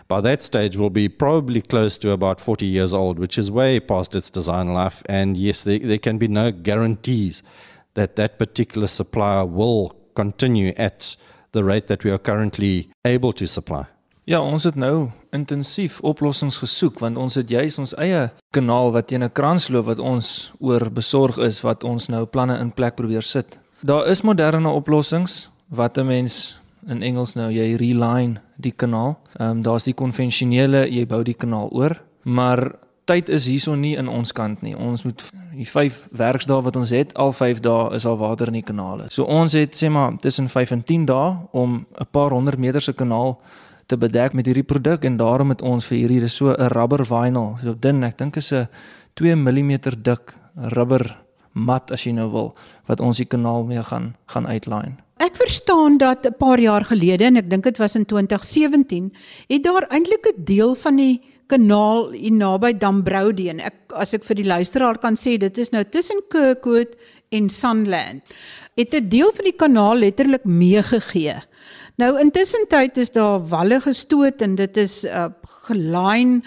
by 0.08 0.22
that 0.22 0.44
stage 0.44 0.78
will 0.78 0.92
be 0.92 1.10
probably 1.10 1.64
close 1.64 1.98
to 1.98 2.12
about 2.12 2.40
40 2.40 2.68
years 2.68 2.94
old, 2.94 3.18
which 3.18 3.36
is 3.36 3.50
way 3.50 3.80
past 3.80 4.16
its 4.16 4.30
design 4.30 4.76
life. 4.76 5.02
And 5.08 5.38
yes, 5.38 5.64
there, 5.64 5.80
there 5.80 5.98
can 5.98 6.20
be 6.20 6.28
no 6.28 6.52
guarantees 6.52 7.42
that 7.96 8.16
that 8.18 8.38
particular 8.38 8.86
supplier 8.86 9.44
will 9.44 9.96
continue 10.14 10.74
at 10.78 11.16
the 11.52 11.64
rate 11.64 11.88
that 11.88 12.04
we 12.04 12.12
are 12.12 12.20
currently 12.20 12.92
able 13.04 13.34
to 13.34 13.48
supply. 13.48 13.88
Ja, 14.30 14.42
ons 14.46 14.64
het 14.64 14.76
nou 14.78 15.08
intensief 15.34 15.96
oplossings 16.06 16.60
gesoek 16.62 17.00
want 17.02 17.18
ons 17.18 17.34
het 17.40 17.50
juis 17.50 17.80
ons 17.82 17.96
eie 17.98 18.28
kanaal 18.54 18.92
wat 18.94 19.08
teen 19.10 19.24
'n 19.26 19.32
krans 19.34 19.70
loop 19.74 19.86
wat 19.86 20.00
ons 20.00 20.54
oor 20.60 20.92
besorg 20.92 21.38
is 21.38 21.62
wat 21.62 21.84
ons 21.84 22.10
nou 22.10 22.26
planne 22.26 22.60
in 22.60 22.72
plek 22.72 22.96
probeer 22.96 23.24
sit. 23.24 23.58
Daar 23.82 24.08
is 24.08 24.22
moderne 24.22 24.70
oplossings 24.70 25.50
wat 25.70 25.98
'n 25.98 26.06
mens 26.06 26.62
in 26.88 27.02
Engels 27.02 27.34
nou 27.36 27.52
jy 27.52 27.76
reline 27.76 28.40
die 28.58 28.72
kanaal. 28.72 29.18
Ehm 29.40 29.50
um, 29.50 29.62
daar's 29.62 29.84
die 29.84 29.94
konvensionele 29.94 30.88
jy 30.92 31.06
bou 31.06 31.24
die 31.24 31.38
kanaal 31.38 31.70
oor, 31.72 32.02
maar 32.24 32.76
tyd 33.06 33.30
is 33.30 33.48
hierson 33.48 33.80
nie 33.80 33.96
in 33.98 34.08
ons 34.08 34.32
kant 34.32 34.62
nie. 34.62 34.78
Ons 34.78 35.04
moet 35.04 35.24
die 35.56 35.68
5 35.68 36.08
werksdae 36.12 36.62
wat 36.62 36.76
ons 36.76 36.90
het, 36.90 37.14
al 37.14 37.32
5 37.32 37.60
dae 37.60 37.96
is 37.96 38.06
al 38.06 38.18
water 38.18 38.48
in 38.48 38.54
die 38.54 38.62
kanale. 38.62 39.06
So 39.10 39.24
ons 39.24 39.54
het 39.54 39.84
sê 39.84 39.90
maar 39.90 40.18
tussen 40.18 40.50
5 40.50 40.72
en 40.72 40.84
10 40.84 41.06
dae 41.06 41.36
om 41.52 41.86
'n 42.00 42.08
paar 42.12 42.30
honderd 42.30 42.58
meter 42.58 42.82
se 42.82 42.94
kanaal 42.94 43.40
te 43.90 43.98
bedek 43.98 44.36
met 44.38 44.46
hierdie 44.46 44.68
produk 44.68 45.06
en 45.08 45.18
daarom 45.18 45.50
het 45.54 45.64
ons 45.66 45.88
vir 45.90 45.98
hierdie 45.98 46.22
is 46.24 46.36
so 46.38 46.54
'n 46.54 46.70
rubber 46.76 47.06
vinyl, 47.06 47.58
so 47.62 47.74
dun, 47.74 48.04
ek 48.04 48.18
dink 48.18 48.38
is 48.38 48.54
'n 48.54 48.68
2 49.16 49.36
mm 49.36 49.80
dik 50.04 50.34
rubber 50.76 51.18
mat 51.54 51.92
as 51.92 52.06
jy 52.06 52.14
nou 52.14 52.30
wil 52.32 52.56
wat 52.88 53.00
ons 53.00 53.18
die 53.18 53.26
kanaal 53.26 53.64
mee 53.64 53.82
gaan 53.82 54.16
gaan 54.28 54.48
uitline. 54.48 54.98
Ek 55.20 55.36
verstaan 55.36 55.98
dat 55.98 56.26
'n 56.26 56.38
paar 56.38 56.60
jaar 56.60 56.86
gelede 56.86 57.26
en 57.26 57.38
ek 57.38 57.50
dink 57.50 57.64
dit 57.64 57.78
was 57.78 57.96
in 57.96 58.06
2017, 58.06 59.12
het 59.48 59.64
daar 59.64 59.88
eintlik 59.90 60.26
'n 60.26 60.44
deel 60.46 60.76
van 60.76 60.96
die 60.96 61.22
kanaal 61.48 62.12
hier 62.12 62.32
naby 62.32 62.74
Dambrowdy 62.78 63.50
en 63.50 63.60
ek 63.60 63.94
as 63.98 64.14
ek 64.14 64.24
vir 64.24 64.36
die 64.36 64.46
luisteraar 64.46 64.98
kan 64.98 65.16
sê 65.16 65.38
dit 65.38 65.58
is 65.58 65.72
nou 65.72 65.84
tussen 65.84 66.22
Kirkwood 66.30 66.96
en 67.32 67.50
Sunland. 67.50 68.22
Het 68.76 68.94
'n 68.94 69.10
deel 69.10 69.32
van 69.34 69.46
die 69.46 69.58
kanaal 69.58 69.96
letterlik 69.96 70.46
meegegee. 70.46 71.42
Nou 72.00 72.14
intussen 72.16 72.64
tyd 72.72 72.96
is 73.02 73.10
daar 73.12 73.42
walle 73.52 73.82
gestoot 73.84 74.40
en 74.46 74.54
dit 74.56 74.78
is 74.80 75.02
uh, 75.04 75.26
gelyn 75.68 76.38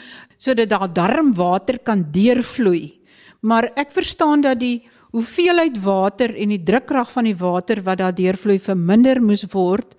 sodat 0.41 0.71
daar 0.71 0.89
darm 0.89 1.35
water 1.37 1.77
kan 1.85 2.07
deurvloei. 2.15 3.03
Maar 3.45 3.69
ek 3.77 3.93
verstaan 3.93 4.41
dat 4.47 4.63
die 4.63 4.87
hoeveelheid 5.13 5.77
water 5.85 6.33
en 6.33 6.55
die 6.55 6.63
drukkrag 6.65 7.13
van 7.13 7.29
die 7.29 7.37
water 7.37 7.83
wat 7.85 8.01
daar 8.01 8.17
deurvloei 8.17 8.57
verminder 8.65 9.21
moes 9.21 9.45
word 9.53 9.93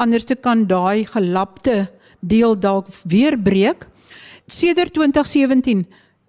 anders 0.00 0.28
te 0.30 0.38
kan 0.38 0.62
daai 0.70 1.04
gelapte 1.10 1.90
deel 2.20 2.54
dalk 2.54 2.86
weer 3.04 3.34
breek. 3.36 3.88
Sedert 4.46 4.94
2017 4.94 5.84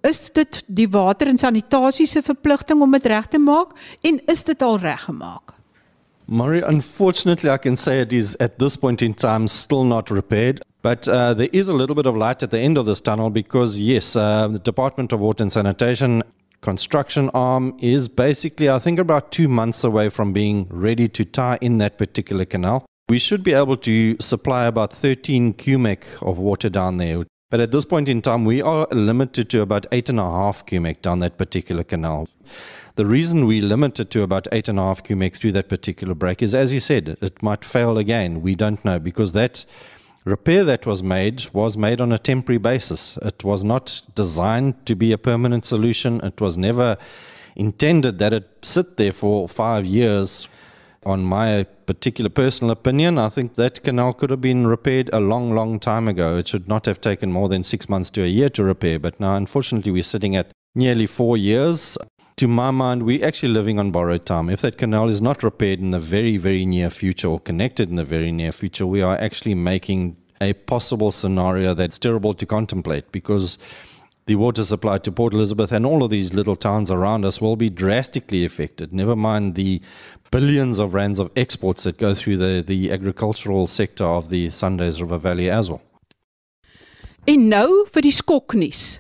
is 0.10 0.26
dit 0.34 0.64
die 0.68 0.90
water 0.90 1.30
en 1.30 1.38
sanitasie 1.38 2.10
se 2.10 2.26
verpligting 2.26 2.82
om 2.82 2.98
dit 2.98 3.06
reg 3.14 3.30
te 3.30 3.40
maak 3.40 3.78
en 4.02 4.24
is 4.26 4.44
dit 4.44 4.66
al 4.66 4.82
reggemaak? 4.82 5.61
Murray, 6.32 6.62
unfortunately, 6.62 7.50
I 7.50 7.58
can 7.58 7.76
say 7.76 8.00
it 8.00 8.14
is 8.14 8.38
at 8.40 8.58
this 8.58 8.78
point 8.78 9.02
in 9.02 9.14
time 9.14 9.50
still 9.50 9.84
not 9.84 10.10
repaired. 10.10 10.62
But 10.82 11.06
uh, 11.10 11.34
there 11.34 11.50
is 11.52 11.68
a 11.68 11.74
little 11.74 11.94
bit 11.94 12.06
of 12.06 12.16
light 12.16 12.42
at 12.42 12.52
the 12.52 12.60
end 12.60 12.78
of 12.78 12.86
this 12.86 13.02
tunnel 13.02 13.30
because, 13.30 13.82
yes, 13.82 14.16
uh, 14.16 14.48
the 14.48 14.58
Department 14.58 15.12
of 15.12 15.20
Water 15.20 15.44
and 15.44 15.52
Sanitation 15.52 16.24
construction 16.62 17.30
arm 17.34 17.76
is 17.80 18.08
basically, 18.08 18.70
I 18.70 18.80
think, 18.80 18.98
about 18.98 19.34
two 19.34 19.50
months 19.50 19.84
away 19.84 20.08
from 20.08 20.32
being 20.32 20.68
ready 20.70 21.10
to 21.10 21.26
tie 21.26 21.58
in 21.60 21.80
that 21.80 21.98
particular 21.98 22.46
canal. 22.46 22.86
We 23.10 23.20
should 23.20 23.44
be 23.44 23.52
able 23.52 23.76
to 23.78 24.16
supply 24.22 24.68
about 24.68 24.94
13 24.94 25.54
cubic 25.56 26.06
of 26.22 26.38
water 26.38 26.70
down 26.70 26.96
there. 26.96 27.26
But 27.50 27.60
at 27.60 27.72
this 27.72 27.84
point 27.84 28.08
in 28.08 28.22
time, 28.22 28.46
we 28.46 28.62
are 28.62 28.88
limited 28.92 29.50
to 29.50 29.62
about 29.62 29.86
eight 29.92 30.08
and 30.08 30.20
a 30.20 30.24
half 30.24 30.66
cubic 30.66 31.02
down 31.02 31.20
that 31.20 31.38
particular 31.38 31.84
canal. 31.84 32.30
The 32.96 33.06
reason 33.06 33.46
we 33.46 33.62
limit 33.62 34.00
it 34.00 34.12
to 34.12 34.22
about 34.22 34.48
eight 34.52 34.68
and 34.68 34.78
a 34.78 34.84
half 34.84 35.04
cubic 35.04 35.36
through 35.36 35.54
that 35.54 35.70
particular 35.70 36.14
break 36.14 36.42
is, 36.42 36.54
as 36.54 36.74
you 36.74 36.80
said, 36.80 37.18
it 37.22 37.42
might 37.42 37.64
fail 37.64 37.98
again. 37.98 38.42
We 38.42 38.56
don't 38.56 38.84
know 38.84 39.00
because 39.00 39.32
that 39.32 39.66
repair 40.26 40.64
that 40.66 40.86
was 40.86 41.02
made 41.02 41.48
was 41.54 41.78
made 41.78 42.02
on 42.02 42.12
a 42.12 42.18
temporary 42.20 42.60
basis. 42.60 43.18
It 43.22 43.44
was 43.44 43.64
not 43.64 44.02
designed 44.14 44.86
to 44.86 44.96
be 44.96 45.12
a 45.12 45.18
permanent 45.18 45.66
solution. 45.66 46.20
It 46.22 46.42
was 46.42 46.58
never 46.58 46.98
intended 47.56 48.20
that 48.20 48.34
it 48.34 48.50
sit 48.62 48.98
there 48.98 49.14
for 49.14 49.48
five 49.48 49.86
years. 49.86 50.48
On 51.04 51.24
my 51.24 51.64
particular 51.88 52.30
personal 52.30 52.70
opinion, 52.70 53.18
I 53.18 53.30
think 53.30 53.56
that 53.56 53.84
canal 53.84 54.14
could 54.14 54.30
have 54.30 54.42
been 54.42 54.68
repaired 54.68 55.10
a 55.12 55.20
long, 55.20 55.56
long 55.56 55.80
time 55.80 56.08
ago. 56.08 56.38
It 56.38 56.48
should 56.48 56.68
not 56.68 56.86
have 56.86 57.02
taken 57.02 57.32
more 57.32 57.50
than 57.50 57.64
six 57.64 57.90
months 57.90 58.12
to 58.12 58.24
a 58.24 58.28
year 58.28 58.50
to 58.50 58.64
repair. 58.64 59.00
But 59.00 59.20
now, 59.20 59.36
unfortunately, 59.36 59.92
we're 59.92 60.04
sitting 60.04 60.36
at 60.36 60.52
nearly 60.76 61.08
four 61.08 61.38
years. 61.38 61.98
To 62.38 62.48
my 62.48 62.72
mind, 62.72 63.04
we're 63.04 63.26
actually 63.26 63.54
living 63.54 63.78
on 63.80 63.92
borrowed 63.92 64.26
time. 64.26 64.50
If 64.50 64.62
that 64.62 64.78
canal 64.78 65.10
is 65.10 65.22
not 65.22 65.44
repaired 65.44 65.80
in 65.80 65.92
the 65.92 66.00
very, 66.00 66.38
very 66.38 66.66
near 66.66 66.90
future 66.90 67.28
or 67.28 67.40
connected 67.40 67.90
in 67.90 67.96
the 67.96 68.04
very 68.04 68.32
near 68.32 68.52
future, 68.52 68.88
we 68.88 69.02
are 69.02 69.18
actually 69.18 69.56
making 69.56 70.18
a 70.42 70.54
possible 70.54 71.12
scenario 71.12 71.74
that's 71.74 72.00
terrible 72.00 72.34
to 72.34 72.46
contemplate 72.46 73.12
because 73.12 73.60
the 74.26 74.36
water 74.36 74.64
supply 74.64 74.98
to 74.98 75.12
Port 75.12 75.34
Elizabeth 75.34 75.72
and 75.72 75.86
all 75.86 76.04
of 76.04 76.10
these 76.10 76.34
little 76.34 76.56
towns 76.56 76.90
around 76.90 77.26
us 77.26 77.42
will 77.42 77.56
be 77.56 77.70
drastically 77.70 78.44
affected. 78.46 78.94
Never 78.94 79.16
mind 79.16 79.56
the 79.56 79.82
billions 80.32 80.80
of 80.80 80.94
rands 80.94 81.20
of 81.20 81.30
exports 81.36 81.84
that 81.84 81.98
go 81.98 82.14
through 82.14 82.38
the, 82.38 82.64
the 82.66 82.92
agricultural 82.92 83.68
sector 83.68 84.06
of 84.06 84.30
the 84.30 84.50
Sundays 84.50 85.02
River 85.02 85.18
Valley 85.18 85.50
as 85.50 85.70
well. 85.70 85.82
En 87.28 87.50
nou 87.52 87.86
vir 87.94 88.02
die 88.02 88.14
skoknuus. 88.16 89.00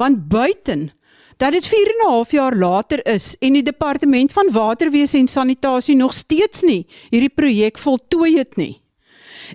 Want 0.00 0.28
buiten 0.32 0.92
dat 1.36 1.52
dit 1.52 1.66
4 1.66 1.86
en 1.86 2.06
'n 2.06 2.10
half 2.10 2.30
jaar 2.30 2.56
later 2.56 3.06
is 3.06 3.36
en 3.38 3.52
die 3.52 3.62
departement 3.62 4.32
van 4.32 4.52
waterwese 4.52 5.18
en 5.18 5.28
sanitasie 5.28 5.96
nog 5.96 6.14
steeds 6.14 6.62
nie 6.62 6.86
hierdie 7.10 7.34
projek 7.34 7.78
voltooi 7.78 8.36
het 8.36 8.56
nie. 8.56 8.80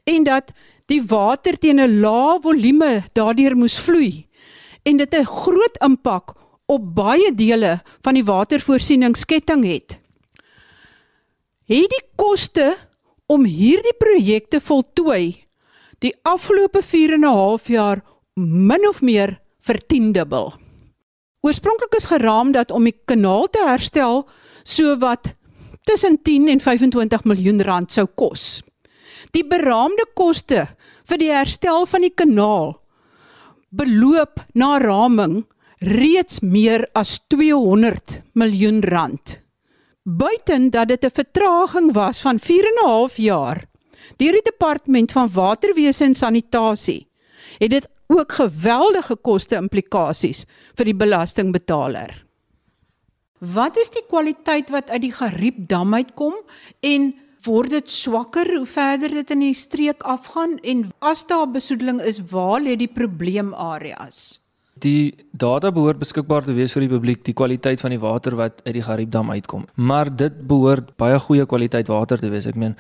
En 0.04 0.24
dat 0.24 0.52
die 0.86 1.04
water 1.04 1.58
teen 1.58 1.80
'n 1.80 2.00
lae 2.00 2.40
volume 2.42 3.04
daardeur 3.14 3.56
moes 3.56 3.80
vloei 3.80 4.28
en 4.84 4.98
dit 4.98 5.16
'n 5.16 5.26
groot 5.26 5.78
impak 5.82 6.34
op 6.66 6.96
baie 6.96 7.36
dele 7.36 7.82
van 8.02 8.14
die 8.14 8.24
watervoorsieningsketting 8.24 9.66
het. 9.66 10.00
Het 11.68 11.90
die 11.90 12.06
koste 12.16 12.76
om 13.26 13.44
hierdie 13.44 13.96
projekte 13.98 14.62
voltooi 14.62 15.46
die 16.00 16.16
afgelope 16.22 16.84
4 16.84 17.14
en 17.14 17.20
'n 17.20 17.34
half 17.34 17.68
jaar 17.68 18.04
min 18.36 18.88
of 18.88 19.02
meer 19.02 19.42
vertiendubbel. 19.60 20.67
Oorspronklik 21.42 21.96
is 21.96 22.10
geraam 22.10 22.52
dat 22.52 22.72
om 22.72 22.84
die 22.84 22.96
kanaal 23.06 23.48
te 23.50 23.62
herstel 23.68 24.26
so 24.64 24.98
wat 24.98 25.34
tussen 25.88 26.18
10 26.22 26.48
en 26.48 26.60
25 26.60 27.24
miljoen 27.24 27.62
rand 27.62 27.92
sou 27.92 28.08
kos. 28.08 28.62
Die 29.32 29.46
beraamde 29.48 30.06
koste 30.16 30.66
vir 31.08 31.22
die 31.22 31.32
herstel 31.32 31.86
van 31.86 32.04
die 32.04 32.14
kanaal 32.14 32.76
beloop 33.70 34.42
na 34.56 34.78
raming 34.80 35.44
reeds 35.80 36.42
meer 36.42 36.88
as 36.98 37.20
200 37.30 38.22
miljoen 38.34 38.82
rand. 38.82 39.38
Buiten 40.04 40.70
dat 40.72 40.88
dit 40.88 41.04
'n 41.04 41.12
vertraging 41.12 41.94
was 41.94 42.22
van 42.22 42.40
4 42.40 42.66
en 42.66 42.78
'n 42.84 42.88
half 42.88 43.18
jaar 43.18 43.68
deur 44.18 44.32
die 44.32 44.44
departement 44.44 45.12
van 45.12 45.30
waterwese 45.30 46.04
en 46.04 46.16
sanitasie, 46.16 47.07
het 47.58 47.72
dit 47.72 47.90
ook 48.08 48.32
geweldige 48.40 49.16
koste 49.16 49.58
implikasies 49.60 50.46
vir 50.78 50.92
die 50.92 50.96
belastingbetaler. 50.96 52.16
Wat 53.38 53.78
is 53.78 53.92
die 53.94 54.06
kwaliteit 54.10 54.72
wat 54.74 54.90
uit 54.90 55.04
die 55.04 55.14
Gariep 55.14 55.68
dam 55.70 55.94
uitkom 55.94 56.34
en 56.82 57.12
word 57.46 57.76
dit 57.76 57.92
swakker 57.92 58.50
hoe 58.58 58.66
verder 58.66 59.14
dit 59.20 59.32
in 59.36 59.46
die 59.46 59.56
streek 59.56 60.04
afgaan 60.10 60.58
en 60.66 60.88
as 61.06 61.24
daar 61.30 61.48
besoedeling 61.52 62.02
is, 62.02 62.20
waar 62.32 62.62
lê 62.64 62.76
die 62.80 62.92
probleemareas? 62.92 64.40
Die 64.78 65.14
data 65.34 65.72
behoort 65.74 66.02
beskikbaar 66.02 66.46
te 66.46 66.54
wees 66.58 66.74
vir 66.76 66.86
die 66.86 66.92
publiek, 66.92 67.24
die 67.26 67.36
kwaliteit 67.38 67.82
van 67.82 67.94
die 67.94 68.02
water 68.02 68.36
wat 68.38 68.62
uit 68.66 68.76
die 68.78 68.86
Gariepdam 68.86 69.32
uitkom. 69.34 69.66
Maar 69.76 70.12
dit 70.14 70.42
behoort 70.50 70.94
baie 71.02 71.18
goeie 71.22 71.46
kwaliteit 71.50 71.90
water 71.90 72.22
te 72.22 72.30
wees. 72.34 72.46
Ek 72.50 72.58
meen 72.58 72.76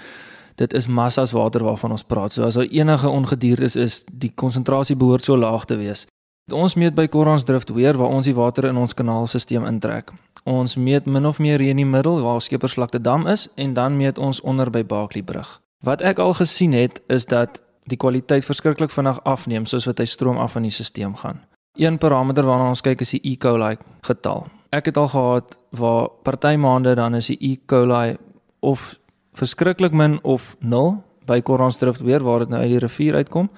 dit 0.57 0.73
is 0.73 0.87
massas 0.87 1.31
water 1.31 1.63
waarvan 1.63 1.91
ons 1.91 2.03
praat. 2.03 2.33
So 2.33 2.43
as 2.43 2.57
daar 2.57 2.69
enige 2.69 3.09
ongediertes 3.09 3.75
is, 3.75 4.03
die 4.11 4.31
konsentrasie 4.35 4.95
behoort 4.95 5.23
so 5.23 5.37
laag 5.37 5.65
te 5.65 5.77
wees. 5.77 6.05
Ons 6.53 6.77
meet 6.79 6.95
by 6.95 7.07
Koransdrift 7.11 7.73
weer 7.75 7.97
waar 7.99 8.13
ons 8.15 8.25
die 8.25 8.35
water 8.35 8.69
in 8.69 8.77
ons 8.79 8.95
kanaalstelsel 8.95 9.67
intrek. 9.67 10.13
Ons 10.47 10.77
meet 10.79 11.05
min 11.05 11.25
of 11.27 11.41
meer 11.43 11.59
hier 11.59 11.75
in 11.75 11.81
die 11.81 11.85
middel 11.85 12.21
waar 12.23 12.39
Skepersvlakte 12.41 13.01
dam 13.03 13.27
is 13.27 13.49
en 13.55 13.73
dan 13.75 13.97
meet 13.97 14.17
ons 14.17 14.39
onder 14.41 14.71
by 14.71 14.85
Baaklie 14.87 15.23
brug. 15.23 15.57
Wat 15.83 16.01
ek 16.01 16.19
al 16.23 16.33
gesien 16.39 16.73
het 16.73 17.01
is 17.11 17.27
dat 17.27 17.61
die 17.91 17.99
kwaliteit 17.99 18.45
verskriklik 18.45 18.91
vinnig 18.91 19.19
afneem 19.23 19.65
soos 19.67 19.85
wat 19.85 19.99
hy 19.99 20.07
stroom 20.07 20.39
af 20.39 20.55
in 20.55 20.65
die 20.67 20.71
stelsel 20.71 21.13
gaan. 21.19 21.43
Een 21.77 21.99
parameter 22.01 22.47
waarna 22.47 22.71
ons 22.71 22.81
kyk 22.81 23.03
is 23.05 23.13
die 23.13 23.21
E. 23.23 23.35
coli 23.37 23.75
getal. 24.07 24.47
Ek 24.73 24.89
het 24.89 24.97
al 24.97 25.11
gehad 25.11 25.59
waar 25.77 26.07
party 26.23 26.55
maande 26.55 26.95
dan 26.95 27.15
is 27.15 27.27
die 27.27 27.37
E. 27.41 27.57
coli 27.67 28.15
of 28.59 28.95
verskriklik 29.37 29.93
min 29.93 30.17
of 30.23 30.55
0 30.59 30.97
by 31.29 31.39
Koransdrift 31.45 32.01
weer 32.01 32.23
waar 32.23 32.45
dit 32.45 32.49
nou 32.49 32.61
uit 32.61 32.73
die 32.73 32.83
rivier 32.83 33.15
uitkom. 33.21 33.49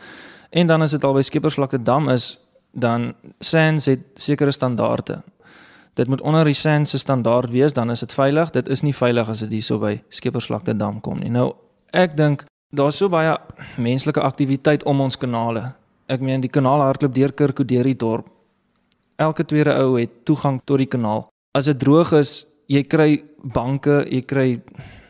En 0.49 0.67
dan 0.67 0.81
as 0.81 0.95
dit 0.95 1.03
al 1.03 1.15
by 1.15 1.23
Skepersvlakte 1.25 1.81
dam 1.81 2.09
is, 2.09 2.37
dan 2.71 3.13
SANS 3.39 3.85
het 3.89 4.05
sekere 4.19 4.51
standaarde 4.51 5.21
dit 5.99 6.07
moet 6.07 6.21
onder 6.21 6.47
die 6.47 6.53
SAN 6.53 6.85
se 6.85 6.97
standaard 6.97 7.49
wees, 7.49 7.73
dan 7.73 7.91
is 7.91 7.99
dit 7.99 8.13
veilig. 8.13 8.49
Dit 8.55 8.67
is 8.67 8.81
nie 8.81 8.95
veilig 8.95 9.29
as 9.29 9.43
dit 9.43 9.57
hierso 9.57 9.79
by 9.81 9.97
Skepersvlakte 10.09 10.75
dam 10.77 11.01
kom 11.03 11.19
nie. 11.19 11.31
Nou, 11.33 11.51
ek 11.91 12.15
dink 12.17 12.45
daar's 12.75 12.99
so 13.01 13.11
baie 13.11 13.35
menslike 13.81 14.21
aktiwiteit 14.23 14.85
om 14.87 15.01
ons 15.03 15.19
kanale. 15.19 15.73
Ek 16.09 16.23
meen 16.23 16.41
die 16.41 16.51
kanaal 16.51 16.85
hardloop 16.85 17.15
deur 17.15 17.33
Kirkoderi 17.35 17.95
dorp. 17.99 18.29
Elke 19.19 19.43
tweede 19.43 19.75
ou 19.81 19.97
het 19.97 20.21
toegang 20.23 20.61
tot 20.63 20.79
die 20.79 20.87
kanaal. 20.87 21.27
As 21.57 21.67
dit 21.67 21.79
droog 21.79 22.13
is, 22.15 22.45
jy 22.71 22.85
kry 22.87 23.09
banke, 23.43 24.05
jy 24.07 24.21
kry 24.23 24.47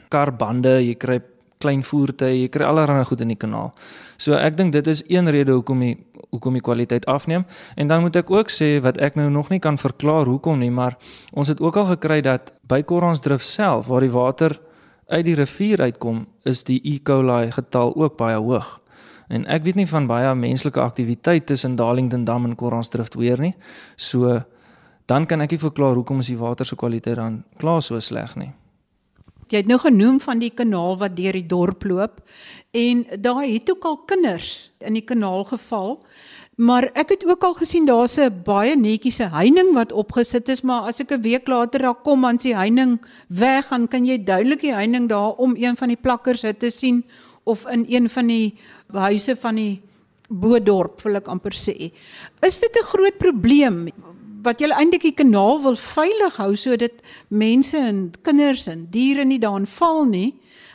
karbande, 0.09 0.79
jy 0.83 0.95
kry 0.99 1.19
klein 1.59 1.81
voertuie, 1.83 2.45
jy 2.45 2.51
kry 2.51 2.63
allerlei 2.65 3.03
goed 3.07 3.21
in 3.21 3.33
die 3.33 3.39
kanaal. 3.39 3.73
So 4.17 4.37
ek 4.39 4.55
dink 4.57 4.73
dit 4.73 4.87
is 4.87 5.03
een 5.07 5.27
rede 5.31 5.57
hoekom 5.57 5.83
die 5.83 5.97
hoekom 6.29 6.53
die 6.53 6.61
kwaliteit 6.61 7.07
afneem. 7.09 7.45
En 7.75 7.87
dan 7.89 8.03
moet 8.05 8.19
ek 8.19 8.29
ook 8.31 8.51
sê 8.53 8.77
wat 8.85 8.99
ek 9.01 9.15
nou 9.17 9.29
nog 9.33 9.49
nie 9.49 9.59
kan 9.59 9.79
verklaar 9.81 10.29
hoekom 10.29 10.59
nie, 10.61 10.69
maar 10.71 10.97
ons 11.33 11.49
het 11.49 11.61
ook 11.61 11.77
al 11.81 11.87
gekry 11.95 12.19
dat 12.21 12.53
by 12.69 12.83
Koransdrift 12.85 13.45
self 13.45 13.89
waar 13.89 14.05
die 14.05 14.13
water 14.13 14.59
uit 15.09 15.25
die 15.25 15.35
rivier 15.35 15.81
uitkom, 15.81 16.27
is 16.45 16.61
die 16.63 16.77
E. 16.85 16.99
coli 17.01 17.49
getal 17.51 17.95
ook 17.97 18.17
baie 18.17 18.37
hoog. 18.37 18.77
En 19.29 19.45
ek 19.49 19.65
weet 19.65 19.77
nie 19.77 19.89
van 19.89 20.07
baie 20.09 20.29
menslike 20.35 20.81
aktiwiteit 20.81 21.45
tussen 21.49 21.75
Darlington 21.75 22.25
Dam 22.25 22.45
en 22.45 22.55
Koransdrift 22.55 23.17
weer 23.17 23.41
nie. 23.41 23.55
So 23.97 24.39
dan 25.09 25.25
kan 25.25 25.41
ek 25.41 25.51
nie 25.51 25.61
verklaar 25.61 25.97
hoekom 25.97 26.21
is 26.21 26.29
die 26.29 26.37
water 26.37 26.65
se 26.65 26.77
kwaliteit 26.77 27.17
dan 27.17 27.43
klaar 27.57 27.81
so 27.81 27.99
sleg 27.99 28.35
nie. 28.37 28.51
Jy 29.49 29.63
het 29.63 29.69
nou 29.69 29.79
genoem 29.81 30.19
van 30.21 30.39
die 30.39 30.51
kanaal 30.53 30.97
wat 31.01 31.15
deur 31.17 31.33
die 31.33 31.47
dorp 31.49 31.83
loop 31.83 32.21
en 32.71 33.05
daar 33.17 33.41
het 33.43 33.71
ook 33.71 33.85
al 33.85 33.97
kinders 34.05 34.71
in 34.77 34.93
die 34.93 35.05
kanaal 35.05 35.43
geval. 35.49 35.97
Maar 36.59 36.89
ek 36.93 37.15
het 37.15 37.23
ook 37.25 37.43
al 37.43 37.53
gesien 37.55 37.85
daar's 37.87 38.19
'n 38.19 38.43
baie 38.43 38.75
netjiese 38.75 39.29
heining 39.31 39.73
wat 39.73 39.91
opgesit 39.91 40.49
is, 40.49 40.61
maar 40.61 40.81
as 40.81 40.99
ek 40.99 41.11
'n 41.11 41.21
week 41.21 41.47
later 41.47 41.79
daar 41.81 42.01
kom 42.03 42.25
aan 42.25 42.35
die 42.35 42.55
heining 42.55 42.99
weg, 43.27 43.67
gaan 43.67 43.87
kan 43.87 44.05
jy 44.05 44.23
duidelik 44.23 44.61
die 44.61 44.73
heining 44.73 45.09
daar 45.09 45.33
om 45.37 45.55
een 45.55 45.77
van 45.77 45.87
die 45.87 45.97
plakkers 45.97 46.41
te 46.41 46.69
sien 46.69 47.03
of 47.43 47.65
in 47.65 47.85
een 47.89 48.09
van 48.09 48.27
die 48.27 48.55
huise 48.91 49.35
van 49.35 49.55
die 49.55 49.81
Boedorp 50.29 51.01
wil 51.01 51.15
ek 51.15 51.27
amper 51.27 51.55
sê. 51.57 51.91
Is 52.45 52.59
dit 52.59 52.75
'n 52.75 52.85
groot 52.85 53.17
probleem 53.17 53.89
wat 54.43 54.59
julle 54.59 54.75
eintlik 54.77 55.01
die 55.01 55.15
kanaal 55.15 55.61
wil 55.63 55.75
veilig 55.75 56.37
hou 56.37 56.53
sodat 56.55 57.01
mense 57.27 57.77
en 57.77 58.11
kinders 58.23 58.67
en 58.71 58.87
diere 58.91 59.25
nie 59.25 59.39
daarin 59.39 59.67
val 59.67 60.05
nie, 60.05 60.33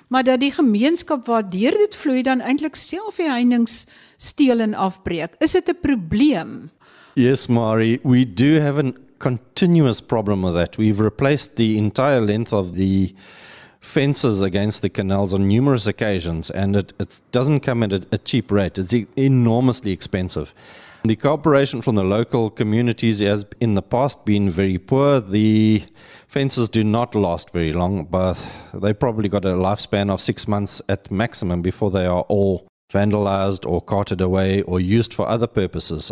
maar 0.09 0.25
dat 0.25 0.40
die 0.40 0.52
gemeenskap 0.52 1.26
waar 1.26 1.47
deur 1.49 1.76
dit 1.78 1.97
vloei 1.97 2.23
dan 2.23 2.44
eintlik 2.44 2.76
self 2.76 3.16
die 3.16 3.30
heininge 3.30 3.87
steel 4.16 4.61
en 4.61 4.75
afbreek. 4.75 5.35
Is 5.40 5.52
dit 5.52 5.68
'n 5.68 5.80
probleem? 5.80 6.71
Yes, 7.14 7.47
Mari, 7.47 8.00
we 8.02 8.25
do 8.25 8.61
have 8.61 8.78
a 8.78 8.92
continuous 9.18 10.00
problem 10.00 10.42
with 10.42 10.54
that. 10.54 10.76
We've 10.76 10.99
replaced 10.99 11.56
the 11.56 11.76
entire 11.76 12.21
length 12.21 12.52
of 12.52 12.75
the 12.75 13.14
fences 13.80 14.42
against 14.42 14.83
the 14.83 14.88
canals 14.88 15.33
on 15.33 15.47
numerous 15.47 15.87
occasions, 15.87 16.50
and 16.50 16.76
it, 16.76 16.92
it 16.99 17.21
doesn't 17.30 17.61
come 17.61 17.83
at 17.85 17.92
a, 17.92 18.06
a 18.12 18.18
cheap 18.18 18.50
rate. 18.50 18.78
It's 18.78 18.92
e- 18.94 19.06
enormously 19.16 19.92
expensive. 19.92 20.52
The 21.06 21.16
cooperation 21.16 21.82
from 21.82 21.96
the 21.96 22.02
local 22.02 22.49
communities 22.49 23.18
has 23.20 23.44
in 23.61 23.75
the 23.75 23.82
past 23.82 24.25
been 24.25 24.49
very 24.49 24.78
poor. 24.78 25.20
The 25.20 25.82
fences 26.28 26.70
do 26.70 26.82
not 26.82 27.14
last 27.14 27.50
very 27.50 27.75
long, 27.75 28.06
but 28.06 28.40
they 28.73 28.94
probably 28.94 29.28
got 29.28 29.44
a 29.44 29.49
lifespan 29.49 30.11
of 30.11 30.23
six 30.23 30.49
months 30.49 30.80
at 30.88 31.11
maximum 31.11 31.61
before 31.61 31.90
they 31.90 32.06
are 32.06 32.23
all 32.23 32.66
vandalized 32.90 33.70
or 33.70 33.82
carted 33.82 34.23
away 34.23 34.62
or 34.62 34.80
used 34.80 35.12
for 35.12 35.28
other 35.28 35.46
purposes. 35.46 36.11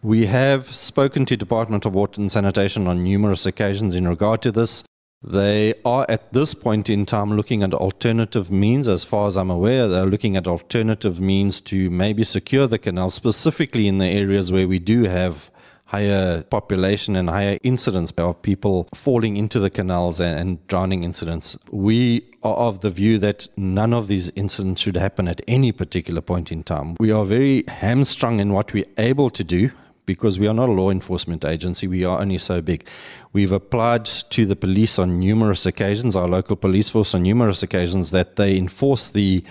We 0.00 0.26
have 0.26 0.66
spoken 0.66 1.26
to 1.26 1.36
Department 1.36 1.84
of 1.84 1.92
Water 1.92 2.20
and 2.20 2.30
Sanitation 2.30 2.86
on 2.86 3.02
numerous 3.02 3.46
occasions 3.46 3.96
in 3.96 4.06
regard 4.06 4.42
to 4.42 4.52
this. 4.52 4.84
They 5.24 5.74
are 5.84 6.04
at 6.08 6.32
this 6.32 6.52
point 6.52 6.90
in 6.90 7.06
time 7.06 7.36
looking 7.36 7.62
at 7.62 7.72
alternative 7.74 8.50
means, 8.50 8.88
as 8.88 9.04
far 9.04 9.28
as 9.28 9.36
I'm 9.36 9.50
aware. 9.50 9.86
They're 9.86 10.06
looking 10.06 10.36
at 10.36 10.48
alternative 10.48 11.20
means 11.20 11.60
to 11.62 11.90
maybe 11.90 12.24
secure 12.24 12.66
the 12.66 12.78
canal, 12.78 13.08
specifically 13.10 13.86
in 13.86 13.98
the 13.98 14.06
areas 14.06 14.50
where 14.50 14.66
we 14.66 14.78
do 14.78 15.04
have 15.04 15.50
higher 15.84 16.42
population 16.44 17.14
and 17.16 17.28
higher 17.28 17.58
incidence 17.62 18.10
of 18.16 18.40
people 18.40 18.88
falling 18.94 19.36
into 19.36 19.60
the 19.60 19.68
canals 19.68 20.20
and, 20.20 20.66
drowning 20.66 21.04
incidents. 21.04 21.56
We 21.70 22.24
are 22.42 22.54
of 22.54 22.80
the 22.80 22.88
view 22.88 23.18
that 23.18 23.46
none 23.58 23.92
of 23.92 24.08
these 24.08 24.32
incidents 24.34 24.80
should 24.80 24.96
happen 24.96 25.28
at 25.28 25.42
any 25.46 25.70
particular 25.70 26.22
point 26.22 26.50
in 26.50 26.64
time. 26.64 26.96
We 26.98 27.12
are 27.12 27.26
very 27.26 27.64
hamstrung 27.68 28.40
in 28.40 28.54
what 28.54 28.72
we're 28.72 28.86
able 28.96 29.28
to 29.30 29.44
do 29.44 29.70
because 30.06 30.38
we 30.38 30.46
are 30.46 30.54
not 30.54 30.68
a 30.68 30.72
law 30.72 30.90
enforcement 30.90 31.44
agency. 31.44 31.86
We 31.86 32.04
are 32.04 32.20
only 32.20 32.38
so 32.38 32.60
big. 32.60 32.86
We've 33.32 33.52
applied 33.52 34.06
to 34.06 34.46
the 34.46 34.56
police 34.56 34.98
on 34.98 35.20
numerous 35.20 35.66
occasions, 35.66 36.16
our 36.16 36.28
local 36.28 36.56
police 36.56 36.88
force 36.88 37.14
on 37.14 37.22
numerous 37.22 37.62
occasions, 37.62 38.10
that 38.10 38.36
they 38.36 38.56
enforce 38.56 39.10
the 39.10 39.44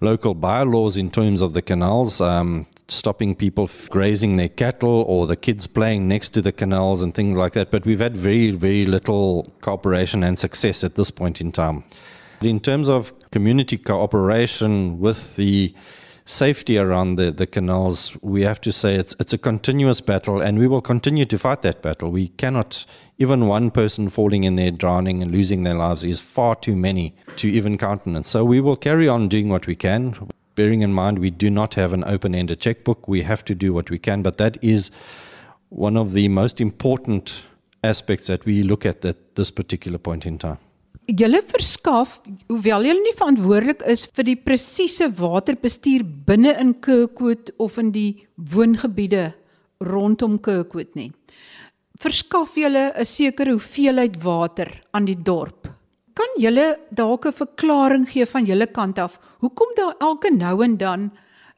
local 0.00 0.34
bylaws 0.34 0.96
in 0.96 1.10
terms 1.10 1.40
of 1.40 1.52
the 1.52 1.62
canals, 1.62 2.20
um, 2.20 2.66
stopping 2.86 3.34
people 3.34 3.68
grazing 3.90 4.36
their 4.36 4.48
cattle 4.48 5.04
or 5.08 5.26
the 5.26 5.36
kids 5.36 5.66
playing 5.66 6.08
next 6.08 6.30
to 6.30 6.40
the 6.40 6.52
canals 6.52 7.02
and 7.02 7.14
things 7.14 7.36
like 7.36 7.52
that. 7.52 7.70
But 7.70 7.84
we've 7.84 8.00
had 8.00 8.16
very, 8.16 8.52
very 8.52 8.86
little 8.86 9.52
cooperation 9.60 10.22
and 10.22 10.38
success 10.38 10.84
at 10.84 10.94
this 10.94 11.10
point 11.10 11.40
in 11.40 11.52
time. 11.52 11.84
In 12.40 12.60
terms 12.60 12.88
of 12.88 13.12
community 13.30 13.76
cooperation 13.76 15.00
with 15.00 15.36
the 15.36 15.74
safety 16.28 16.76
around 16.76 17.16
the, 17.16 17.30
the 17.30 17.46
canals, 17.46 18.14
we 18.20 18.42
have 18.42 18.60
to 18.60 18.70
say 18.70 18.94
it's, 18.94 19.16
it's 19.18 19.32
a 19.32 19.38
continuous 19.38 20.02
battle 20.02 20.42
and 20.42 20.58
we 20.58 20.68
will 20.68 20.82
continue 20.82 21.24
to 21.24 21.38
fight 21.38 21.62
that 21.62 21.80
battle. 21.80 22.10
We 22.10 22.28
cannot, 22.28 22.84
even 23.16 23.46
one 23.46 23.70
person 23.70 24.10
falling 24.10 24.44
in 24.44 24.56
there, 24.56 24.70
drowning 24.70 25.22
and 25.22 25.32
losing 25.32 25.62
their 25.62 25.74
lives 25.74 26.04
is 26.04 26.20
far 26.20 26.54
too 26.54 26.76
many 26.76 27.14
to 27.36 27.48
even 27.48 27.78
countenance. 27.78 28.28
So 28.28 28.44
we 28.44 28.60
will 28.60 28.76
carry 28.76 29.08
on 29.08 29.28
doing 29.28 29.48
what 29.48 29.66
we 29.66 29.74
can, 29.74 30.14
bearing 30.54 30.82
in 30.82 30.92
mind 30.92 31.18
we 31.18 31.30
do 31.30 31.48
not 31.48 31.74
have 31.74 31.94
an 31.94 32.04
open 32.04 32.34
ended 32.34 32.60
checkbook. 32.60 33.08
We 33.08 33.22
have 33.22 33.42
to 33.46 33.54
do 33.54 33.72
what 33.72 33.88
we 33.88 33.98
can, 33.98 34.22
but 34.22 34.36
that 34.36 34.58
is 34.62 34.90
one 35.70 35.96
of 35.96 36.12
the 36.12 36.28
most 36.28 36.60
important 36.60 37.44
aspects 37.82 38.26
that 38.26 38.44
we 38.44 38.62
look 38.62 38.84
at 38.84 39.02
at 39.04 39.34
this 39.36 39.50
particular 39.50 39.98
point 39.98 40.26
in 40.26 40.38
time. 40.38 40.58
Julle 41.08 41.40
verskaf 41.40 42.18
hoewel 42.50 42.84
julle 42.84 43.00
nie 43.00 43.16
verantwoordelik 43.16 43.84
is 43.88 44.04
vir 44.12 44.26
die 44.28 44.36
presiese 44.36 45.08
waterbestuur 45.16 46.04
binne 46.04 46.52
in 46.60 46.74
Kirkwood 46.84 47.52
of 47.58 47.78
in 47.80 47.92
die 47.94 48.26
woongebiede 48.36 49.32
rondom 49.80 50.38
Kirkwood 50.38 50.94
nie. 50.96 51.12
Verskaf 51.98 52.56
julle 52.56 52.92
'n 52.92 53.04
sekere 53.04 53.56
hoeveelheid 53.56 54.22
water 54.22 54.68
aan 54.92 55.06
die 55.06 55.16
dorp. 55.16 55.68
Kan 56.14 56.28
julle 56.36 56.78
dalk 56.92 57.26
'n 57.26 57.32
verklaring 57.32 58.06
gee 58.06 58.26
van 58.26 58.44
julle 58.44 58.66
kant 58.66 58.98
af 58.98 59.18
hoekom 59.40 59.74
daar 59.76 59.94
elke 60.00 60.30
nou 60.30 60.62
en 60.62 60.76
dan 60.76 61.10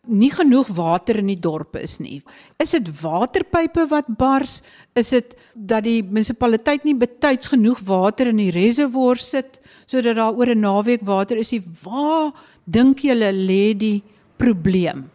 nie 0.09 0.31
genoeg 0.33 0.69
water 0.75 1.19
in 1.21 1.29
die 1.29 1.39
dorp 1.39 1.77
is 1.77 1.99
nie. 2.01 2.21
Is 2.63 2.73
dit 2.73 2.89
waterpype 3.03 3.87
wat 3.91 4.09
bars? 4.19 4.61
Is 4.97 5.13
dit 5.15 5.37
dat 5.55 5.85
die 5.85 6.01
munisipaliteit 6.03 6.87
nie 6.89 6.97
betyds 6.97 7.53
genoeg 7.53 7.83
water 7.87 8.31
in 8.31 8.41
die 8.41 8.51
reservoir 8.55 9.21
sit 9.21 9.61
sodat 9.87 10.17
daar 10.17 10.33
oor 10.33 10.49
'n 10.49 10.61
naweek 10.61 11.05
water 11.05 11.37
is 11.37 11.53
nie? 11.53 11.63
Waar 11.85 12.33
dink 12.65 13.01
julle 13.01 13.33
lê 13.33 13.77
die 13.77 14.03
probleem? 14.37 15.11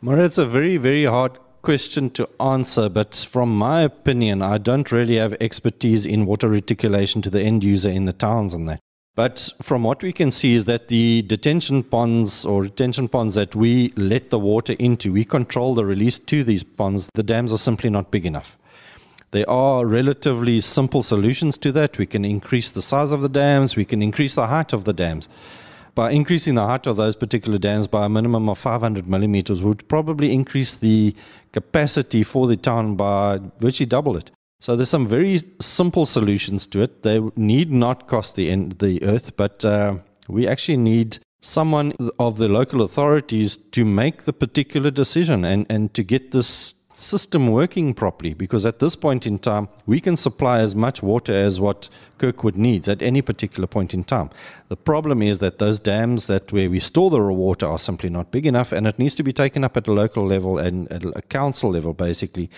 Maar 0.00 0.18
it's 0.18 0.38
a 0.38 0.46
very 0.46 0.78
very 0.78 1.04
hard 1.04 1.40
question 1.62 2.10
to 2.10 2.28
answer, 2.38 2.88
but 2.88 3.26
from 3.28 3.58
my 3.58 3.84
opinion, 3.84 4.42
I 4.42 4.58
don't 4.58 4.92
really 4.92 5.16
have 5.16 5.36
expertise 5.40 6.06
in 6.06 6.26
water 6.26 6.48
reticulation 6.48 7.22
to 7.22 7.30
the 7.30 7.42
end 7.42 7.64
user 7.64 7.90
in 7.90 8.04
the 8.04 8.12
towns 8.12 8.54
and 8.54 8.68
that. 8.68 8.85
But 9.16 9.50
from 9.62 9.82
what 9.82 10.02
we 10.02 10.12
can 10.12 10.30
see 10.30 10.54
is 10.54 10.66
that 10.66 10.88
the 10.88 11.22
detention 11.22 11.82
ponds 11.82 12.44
or 12.44 12.62
retention 12.64 13.08
ponds 13.08 13.34
that 13.34 13.54
we 13.54 13.94
let 13.96 14.28
the 14.28 14.38
water 14.38 14.74
into, 14.78 15.14
we 15.14 15.24
control 15.24 15.74
the 15.74 15.86
release 15.86 16.18
to 16.18 16.44
these 16.44 16.62
ponds. 16.62 17.08
The 17.14 17.22
dams 17.22 17.50
are 17.50 17.58
simply 17.58 17.88
not 17.88 18.10
big 18.10 18.26
enough. 18.26 18.58
There 19.30 19.48
are 19.48 19.86
relatively 19.86 20.60
simple 20.60 21.02
solutions 21.02 21.56
to 21.58 21.72
that. 21.72 21.96
We 21.96 22.04
can 22.04 22.26
increase 22.26 22.70
the 22.70 22.82
size 22.82 23.10
of 23.10 23.22
the 23.22 23.30
dams, 23.30 23.74
we 23.74 23.86
can 23.86 24.02
increase 24.02 24.34
the 24.34 24.48
height 24.48 24.74
of 24.74 24.84
the 24.84 24.92
dams. 24.92 25.30
By 25.94 26.10
increasing 26.10 26.54
the 26.54 26.66
height 26.66 26.86
of 26.86 26.96
those 26.96 27.16
particular 27.16 27.56
dams 27.56 27.86
by 27.86 28.04
a 28.04 28.10
minimum 28.10 28.50
of 28.50 28.58
500 28.58 29.08
millimeters 29.08 29.62
would 29.62 29.88
probably 29.88 30.34
increase 30.34 30.74
the 30.74 31.16
capacity 31.52 32.22
for 32.22 32.46
the 32.46 32.56
town 32.58 32.96
by 32.96 33.40
virtually 33.60 33.86
double 33.86 34.14
it. 34.18 34.30
So 34.58 34.74
there's 34.74 34.88
some 34.88 35.06
very 35.06 35.42
simple 35.60 36.06
solutions 36.06 36.66
to 36.68 36.82
it. 36.82 37.02
They 37.02 37.20
need 37.36 37.70
not 37.70 38.08
cost 38.08 38.36
the 38.36 38.50
end, 38.50 38.78
the 38.78 39.02
earth, 39.02 39.36
but 39.36 39.64
uh, 39.64 39.98
we 40.28 40.46
actually 40.46 40.78
need 40.78 41.18
someone 41.40 41.92
of 42.18 42.38
the 42.38 42.48
local 42.48 42.82
authorities 42.82 43.56
to 43.72 43.84
make 43.84 44.24
the 44.24 44.32
particular 44.32 44.90
decision 44.90 45.44
and, 45.44 45.66
and 45.68 45.92
to 45.94 46.02
get 46.02 46.32
this 46.32 46.74
system 46.96 47.48
working 47.48 47.92
properly 47.92 48.32
because 48.32 48.64
at 48.64 48.78
this 48.78 48.96
point 48.96 49.26
in 49.26 49.38
time 49.38 49.68
we 49.84 50.00
can 50.00 50.16
supply 50.16 50.60
as 50.60 50.74
much 50.74 51.02
water 51.02 51.32
as 51.32 51.60
what 51.60 51.90
Kirkwood 52.16 52.56
needs 52.56 52.88
at 52.88 53.02
any 53.02 53.20
particular 53.20 53.66
point 53.66 53.92
in 53.92 54.02
time. 54.02 54.30
The 54.68 54.76
problem 54.76 55.22
is 55.22 55.38
that 55.40 55.58
those 55.58 55.78
dams 55.78 56.26
that 56.26 56.52
where 56.52 56.70
we 56.70 56.80
store 56.80 57.10
the 57.10 57.20
raw 57.20 57.34
water 57.34 57.66
are 57.66 57.78
simply 57.78 58.08
not 58.08 58.30
big 58.30 58.46
enough 58.46 58.72
and 58.72 58.86
it 58.86 58.98
needs 58.98 59.14
to 59.16 59.22
be 59.22 59.32
taken 59.32 59.62
up 59.62 59.76
at 59.76 59.86
a 59.86 59.92
local 59.92 60.26
level 60.26 60.56
and 60.56 60.90
at 60.90 61.04
a 61.04 61.22
council 61.22 61.70
level 61.70 61.92
basically 61.92 62.48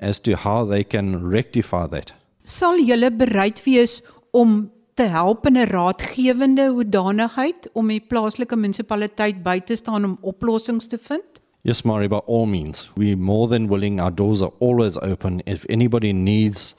as 0.00 0.20
to 0.20 0.36
how 0.36 0.64
they 0.64 0.84
can 0.84 1.28
rectify 1.30 1.86
that. 1.86 2.12
Sal 2.44 2.80
julle 2.80 3.10
bereid 3.10 3.60
wees 3.64 4.00
om 4.32 4.70
te 4.96 5.06
help 5.08 5.46
in 5.46 5.56
'n 5.56 5.68
raadgewende 5.68 6.68
hoedanigheid 6.68 7.68
om 7.72 7.88
die 7.88 8.00
plaaslike 8.00 8.56
munisipaliteit 8.56 9.42
by 9.42 9.60
te 9.60 9.76
staan 9.76 10.04
om 10.04 10.18
oplossings 10.20 10.86
te 10.86 10.98
vind? 10.98 11.40
Yes, 11.62 11.82
Mari, 11.82 12.08
by 12.08 12.20
all 12.26 12.46
means. 12.46 12.90
We're 12.96 13.16
more 13.16 13.46
than 13.48 13.68
willing. 13.68 14.00
Our 14.00 14.10
doors 14.10 14.40
are 14.40 14.52
always 14.60 14.96
open. 14.96 15.42
If 15.46 15.66
anybody 15.68 16.12
needs 16.12 16.74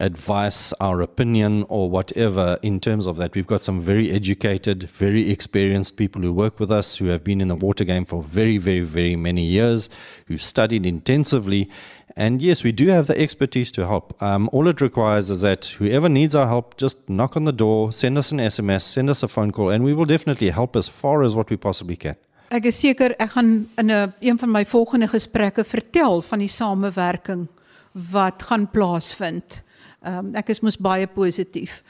advice, 0.00 0.72
our 0.74 1.00
opinion, 1.00 1.64
or 1.68 1.90
whatever 1.90 2.58
in 2.62 2.80
terms 2.80 3.06
of 3.06 3.16
that, 3.16 3.34
we've 3.34 3.46
got 3.46 3.62
some 3.62 3.80
very 3.80 4.10
educated, 4.10 4.84
very 4.90 5.30
experienced 5.30 5.96
people 5.96 6.22
who 6.22 6.32
work 6.32 6.60
with 6.60 6.70
us 6.70 6.96
who 6.96 7.06
have 7.06 7.24
been 7.24 7.40
in 7.40 7.48
the 7.48 7.56
water 7.56 7.84
game 7.84 8.04
for 8.04 8.22
very, 8.22 8.58
very, 8.58 8.80
very 8.80 9.16
many 9.16 9.44
years, 9.44 9.88
who've 10.26 10.42
studied 10.42 10.86
intensively. 10.86 11.68
And 12.16 12.40
yes, 12.42 12.64
we 12.64 12.72
do 12.72 12.88
have 12.88 13.06
the 13.06 13.18
expertise 13.18 13.70
to 13.72 13.86
help. 13.86 14.20
Um, 14.22 14.48
all 14.52 14.68
it 14.68 14.80
requires 14.80 15.30
is 15.30 15.40
that 15.42 15.66
whoever 15.66 16.08
needs 16.08 16.34
our 16.34 16.46
help, 16.46 16.76
just 16.76 17.08
knock 17.08 17.36
on 17.36 17.44
the 17.44 17.52
door, 17.52 17.92
send 17.92 18.18
us 18.18 18.32
an 18.32 18.38
SMS, 18.38 18.82
send 18.82 19.10
us 19.10 19.22
a 19.22 19.28
phone 19.28 19.52
call, 19.52 19.70
and 19.70 19.84
we 19.84 19.94
will 19.94 20.06
definitely 20.06 20.50
help 20.50 20.76
as 20.76 20.88
far 20.88 21.22
as 21.22 21.34
what 21.34 21.50
we 21.50 21.56
possibly 21.56 21.96
can. 21.96 22.16
Ek 22.48 22.64
is 22.64 22.78
seker 22.80 23.12
ek 23.20 23.34
gaan 23.34 23.68
in 23.76 23.90
'n 23.90 24.12
een, 24.20 24.38
van 24.38 24.50
my 24.50 24.64
volgende 24.64 25.08
gesprekke 25.08 25.64
vertel 25.64 26.22
van 26.22 26.38
die 26.38 26.48
samewerking 26.48 27.48
wat 27.92 28.42
gaan 28.42 28.70
plaasvind. 28.70 29.62
Ehm 30.06 30.28
um, 30.30 30.34
ek 30.38 30.52
is 30.54 30.62
mos 30.62 30.78
baie 30.78 31.06
positief. 31.10 31.82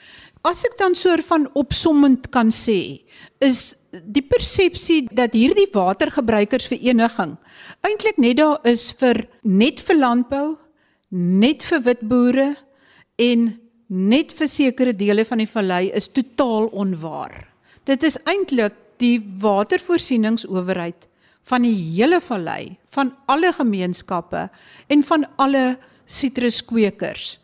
As 0.46 0.64
ek 0.64 0.78
dan 0.78 0.94
soort 0.94 1.26
van 1.28 1.48
opsommend 1.58 2.30
kan 2.32 2.48
sê, 2.54 3.02
is 3.40 3.74
die 3.90 4.22
persepsie 4.22 5.06
dat 5.12 5.34
hierdie 5.36 5.68
watergebruikersvereniging 5.72 7.36
eintlik 7.86 8.18
net 8.20 8.38
daar 8.40 8.60
is 8.68 8.90
vir 9.00 9.26
net 9.42 9.80
vir 9.84 9.98
landbou, 9.98 10.56
net 11.10 11.64
vir 11.68 11.84
wit 11.84 12.02
boere 12.08 12.48
en 13.18 13.48
net 13.88 14.32
vir 14.36 14.50
sekere 14.50 14.92
dele 14.92 15.24
van 15.24 15.40
die 15.42 15.48
vallei 15.48 15.84
is 15.96 16.10
totaal 16.12 16.68
onwaar. 16.76 17.48
Dit 17.88 18.04
is 18.04 18.18
eintlik 18.28 18.76
die 19.00 19.16
watervoorsieningsowerheid 19.40 21.06
van 21.48 21.64
die 21.64 21.76
hele 21.76 22.20
vallei, 22.20 22.76
van 22.92 23.14
alle 23.30 23.52
gemeenskappe 23.56 24.48
en 24.92 25.04
van 25.06 25.24
alle 25.40 25.78
sitruskweekers. 26.04 27.38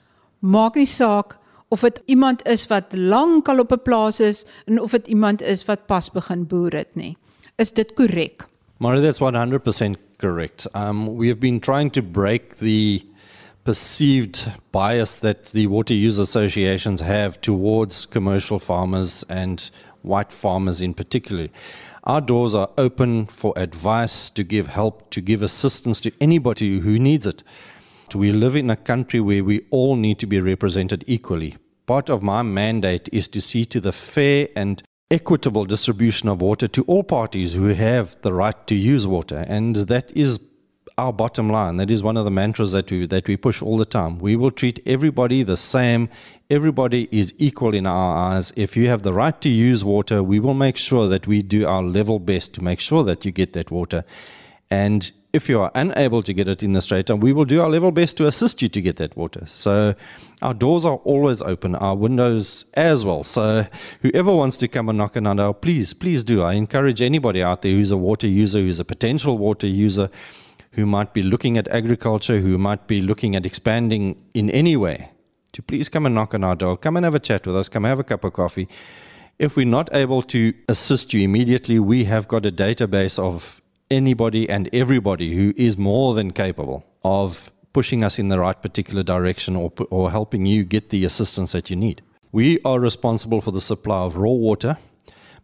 Maak 0.44 0.76
nie 0.76 0.87
saak 0.87 1.38
of 1.72 1.80
dit 1.80 2.02
iemand 2.12 2.42
is 2.46 2.66
wat 2.68 2.92
lankal 2.92 3.62
op 3.64 3.72
'n 3.72 3.83
plaas 3.83 4.20
is 4.20 4.44
en 4.66 4.80
of 4.80 4.90
dit 4.90 5.07
iemand 5.09 5.42
is 5.42 5.64
wat 5.64 5.87
pas 5.87 6.11
begin 6.11 6.44
boer 6.46 6.72
het 6.72 6.94
nie. 6.94 7.16
Is 7.57 7.72
dit 7.72 7.94
korrek? 7.94 8.46
Mara, 8.78 9.00
that's 9.00 9.18
100% 9.18 9.96
correct. 10.18 10.66
Um, 10.74 11.16
we 11.16 11.28
have 11.28 11.40
been 11.40 11.61
trying 11.61 11.90
to 11.92 12.02
break 12.02 12.57
the 12.57 13.02
perceived 13.64 14.52
bias 14.72 15.20
that 15.20 15.52
the 15.52 15.66
water 15.66 15.94
use 15.94 16.18
associations 16.18 17.00
have 17.00 17.40
towards 17.40 18.07
commercial 18.07 18.59
farmers 18.59 19.24
and 19.28 19.70
white 20.02 20.33
farmers 20.33 20.80
in 20.80 20.92
particular. 20.92 21.48
Our 22.04 22.20
doors 22.20 22.54
are 22.54 22.68
open 22.76 23.26
for 23.26 23.54
advice, 23.57 24.28
to 24.30 24.44
give 24.44 24.66
help, 24.66 25.11
to 25.11 25.22
give 25.22 25.42
assistance 25.42 26.00
to 26.02 26.11
anybody 26.20 26.80
who 26.80 26.98
needs 26.98 27.26
it. 27.26 27.42
We 28.14 28.33
live 28.33 28.57
in 28.57 28.70
a 28.70 28.77
country 28.77 29.20
where 29.20 29.44
we 29.44 29.66
all 29.70 29.96
need 29.96 30.18
to 30.20 30.27
be 30.27 30.40
represented 30.40 31.05
equally. 31.07 31.57
Part 31.87 32.09
of 32.09 32.22
my 32.22 32.42
mandate 32.42 33.09
is 33.12 33.29
to 33.29 33.40
see 33.40 33.64
to 33.66 33.81
the 33.81 33.92
fair 33.92 34.48
and 34.57 34.83
equitable 35.11 35.64
distribution 35.64 36.29
of 36.29 36.40
water 36.40 36.66
to 36.68 36.83
all 36.85 37.05
parties 37.05 37.55
who 37.55 37.68
have 37.68 38.16
the 38.22 38.33
right 38.33 38.66
to 38.66 38.74
use 38.74 39.07
water. 39.07 39.44
And 39.48 39.77
that 39.77 40.11
is 40.16 40.40
our 40.96 41.12
bottom 41.12 41.50
line. 41.50 41.77
That 41.77 41.90
is 41.90 42.03
one 42.03 42.16
of 42.16 42.24
the 42.24 42.31
mantras 42.31 42.72
that 42.72 42.90
we 42.90 43.07
that 43.07 43.27
we 43.27 43.37
push 43.37 43.61
all 43.61 43.77
the 43.77 43.85
time. 43.85 44.18
We 44.18 44.37
will 44.37 44.50
treat 44.50 44.81
everybody 44.87 45.42
the 45.42 45.57
same. 45.57 46.09
Everybody 46.50 47.09
is 47.11 47.35
equal 47.38 47.74
in 47.74 47.87
our 47.87 48.16
eyes. 48.16 48.53
If 48.57 48.77
you 48.77 48.88
have 48.88 49.03
the 49.03 49.12
right 49.12 49.38
to 49.40 49.48
use 49.48 49.85
water, 49.85 50.22
we 50.22 50.38
will 50.40 50.55
make 50.55 50.77
sure 50.77 51.09
that 51.09 51.27
we 51.27 51.42
do 51.42 51.66
our 51.66 51.83
level 51.83 52.18
best 52.18 52.55
to 52.55 52.64
make 52.64 52.81
sure 52.81 53.03
that 53.05 53.24
you 53.24 53.33
get 53.33 53.53
that 53.55 53.70
water. 53.70 54.05
And 54.70 55.11
if 55.35 55.49
you 55.49 55.61
are 55.61 55.73
unable 55.75 56.23
to 56.23 56.33
get 56.33 56.47
it 56.47 56.62
in 56.62 56.75
the 56.75 56.81
straight 56.81 57.07
time, 57.07 57.18
we 57.18 57.33
will 57.33 57.44
do 57.44 57.61
our 57.61 57.68
level 57.68 57.90
best 57.90 58.16
to 58.16 58.27
assist 58.29 58.62
you 58.62 58.68
to 58.68 58.81
get 58.81 58.97
that 58.97 59.16
water. 59.16 59.44
So 59.47 59.97
our 60.42 60.55
doors 60.55 60.85
are 60.85 60.99
always 60.99 61.42
open, 61.42 61.75
our 61.75 61.97
windows 61.97 62.64
as 62.75 63.05
well. 63.05 63.25
So 63.25 63.66
whoever 64.03 64.33
wants 64.33 64.57
to 64.59 64.68
come 64.68 64.88
and 64.88 64.97
knock 64.97 65.16
on 65.16 65.27
our 65.27 65.35
door, 65.35 65.53
please, 65.53 65.92
please 65.92 66.23
do. 66.23 66.42
I 66.42 66.53
encourage 66.53 67.03
anybody 67.03 67.42
out 67.42 67.62
there 67.62 67.73
who's 67.73 67.90
a 67.90 67.97
water 67.97 68.29
user, 68.29 68.61
who's 68.61 68.79
a 68.79 68.85
potential 68.85 69.37
water 69.37 69.66
user, 69.66 70.09
who 70.70 70.87
might 70.87 71.12
be 71.12 71.25
looking 71.25 71.59
at 71.59 71.66
agriculture, 71.66 72.38
who 72.38 72.57
might 72.57 72.87
be 72.87 73.03
looking 73.03 73.35
at 73.35 73.44
expanding 73.44 74.16
in 74.35 74.51
any 74.51 74.77
way, 74.77 75.11
to 75.53 75.62
please 75.62 75.88
come 75.88 76.07
and 76.07 76.14
knock 76.14 76.33
on 76.35 76.44
our 76.44 76.55
door. 76.55 76.77
Come 76.77 76.97
and 76.97 77.03
have 77.03 77.16
a 77.16 77.18
chat 77.18 77.44
with 77.44 77.57
us. 77.57 77.68
Come 77.68 77.83
have 77.83 77.99
a 77.99 78.05
cup 78.05 78.23
of 78.23 78.35
coffee. 78.35 78.68
If 79.40 79.57
we're 79.57 79.66
not 79.66 79.92
able 79.92 80.23
to 80.23 80.55
assist 80.68 81.12
you 81.12 81.23
immediately, 81.23 81.81
we 81.81 82.05
have 82.05 82.29
got 82.29 82.47
a 82.47 82.53
database 82.53 83.18
of 83.18 83.61
anybody 83.90 84.49
and 84.49 84.68
everybody 84.73 85.35
who 85.35 85.53
is 85.57 85.77
more 85.77 86.14
than 86.14 86.33
capable 86.33 86.85
of 87.05 87.51
pushing 87.73 88.05
us 88.05 88.18
in 88.18 88.29
the 88.29 88.38
right 88.38 88.61
particular 88.62 89.03
direction 89.03 89.57
or, 89.57 89.73
or 89.90 90.11
helping 90.11 90.47
you 90.47 90.64
get 90.64 90.90
the 90.90 91.05
assistance 91.05 91.53
that 91.53 91.70
you 91.70 91.77
need. 91.77 92.03
We 92.33 92.61
are 92.64 92.81
responsible 92.81 93.40
for 93.40 93.51
the 93.51 93.61
supply 93.61 94.03
of 94.03 94.16
raw 94.16 94.31
water 94.31 94.79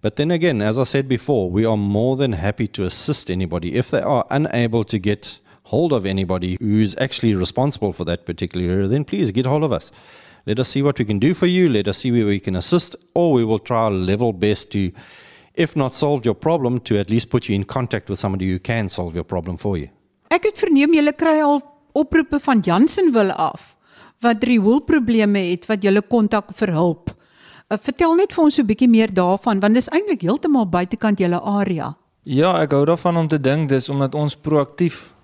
but 0.03 0.17
then 0.17 0.31
again, 0.31 0.63
as 0.63 0.79
I 0.79 0.85
said 0.85 1.09
before, 1.09 1.51
we 1.51 1.65
are 1.65 1.77
more 1.77 2.17
than 2.17 2.33
happy 2.33 2.67
to 2.69 2.85
assist 2.85 3.31
anybody 3.31 3.75
if 3.75 3.91
they 3.91 4.01
are 4.01 4.27
unable 4.31 4.85
to 4.85 4.99
get 4.99 5.39
hold 5.65 5.93
of 5.93 6.07
anybody 6.07 6.57
who 6.59 6.79
is 6.79 6.97
actually 6.99 7.35
responsible 7.35 7.93
for 7.93 8.05
that 8.07 8.25
particular 8.25 8.71
area. 8.71 8.89
Then 8.89 9.05
please 9.05 9.31
get 9.31 9.47
hold 9.47 9.63
of 9.63 9.73
us. 9.73 9.93
Let 10.47 10.59
us 10.59 10.71
see 10.71 10.81
what 10.81 10.99
we 10.99 11.05
can 11.05 11.19
do 11.19 11.35
for 11.35 11.47
you. 11.47 11.69
Let 11.69 11.87
us 11.87 11.99
see 11.99 12.11
where 12.11 12.27
we 12.27 12.41
can 12.41 12.57
assist, 12.57 12.97
or 13.15 13.33
we 13.33 13.45
will 13.45 13.59
try 13.59 13.83
our 13.83 13.91
level 13.91 14.33
best 14.33 14.73
to, 14.73 14.91
if 15.55 15.77
not 15.77 15.95
solve 15.95 16.25
your 16.25 16.35
problem, 16.35 16.81
to 16.81 16.99
at 16.99 17.11
least 17.11 17.31
put 17.31 17.49
you 17.49 17.55
in 17.55 17.65
contact 17.65 18.09
with 18.09 18.19
somebody 18.19 18.51
who 18.51 18.59
can 18.59 18.89
solve 18.89 19.15
your 19.15 19.25
problem 19.25 19.57
for 19.57 19.77
you. 19.79 19.89
Ek 20.31 20.45
het 20.47 20.59
verneem 20.59 20.95
julle 20.95 21.13
kry 21.13 21.41
al 21.43 21.61
oproepe 21.99 22.39
van 22.41 22.61
Jansenwil 22.63 23.33
af 23.33 23.75
wat 24.21 24.45
rioolprobleme 24.45 25.41
het 25.51 25.67
wat 25.67 25.83
julle 25.83 26.03
kontak 26.03 26.53
vir 26.55 26.75
hulp. 26.77 27.11
Uh, 27.71 27.79
vertel 27.79 28.15
net 28.19 28.35
vir 28.35 28.45
ons 28.45 28.55
so 28.55 28.63
'n 28.63 28.67
bietjie 28.67 28.89
meer 28.89 29.11
daarvan 29.11 29.61
want 29.61 29.75
dis 29.75 29.89
eintlik 29.89 30.23
heeltemal 30.23 30.67
buitekant 30.67 31.19
julle 31.19 31.41
area. 31.41 31.97
Ja, 32.25 32.63
ek 32.63 32.73
hou 32.73 32.85
daarvan 32.85 33.17
om 33.17 33.29
te 33.29 33.41
dink 33.41 33.69
dis 33.69 33.89
omdat 33.89 34.15
ons 34.15 34.37
proaktief 34.37 35.15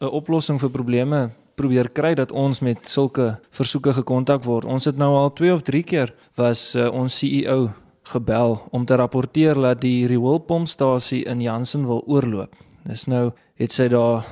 'n 0.00 0.06
oplossing 0.06 0.58
vir 0.60 0.70
probleme 0.70 1.30
probeer 1.56 1.88
kry 1.90 2.14
dat 2.14 2.32
ons 2.32 2.60
met 2.60 2.88
sulke 2.88 3.40
versoeke 3.50 3.92
gekontak 3.92 4.44
word. 4.44 4.64
Ons 4.64 4.84
het 4.84 4.96
nou 4.96 5.14
al 5.14 5.32
2 5.32 5.52
of 5.52 5.62
3 5.62 5.82
keer 5.82 6.14
was 6.36 6.74
uh, 6.74 6.88
ons 6.92 7.18
CEO 7.18 7.70
gebel 8.12 8.58
om 8.70 8.84
te 8.84 8.96
rapporteer 8.96 9.58
dat 9.60 9.80
die 9.80 10.06
rioolpompstasie 10.06 11.24
in 11.28 11.40
Jansen 11.40 11.86
wil 11.86 12.02
oorloop. 12.06 12.54
Dis 12.88 13.06
nou 13.06 13.30
het 13.60 13.72
sy 13.72 13.88
daar 13.92 14.26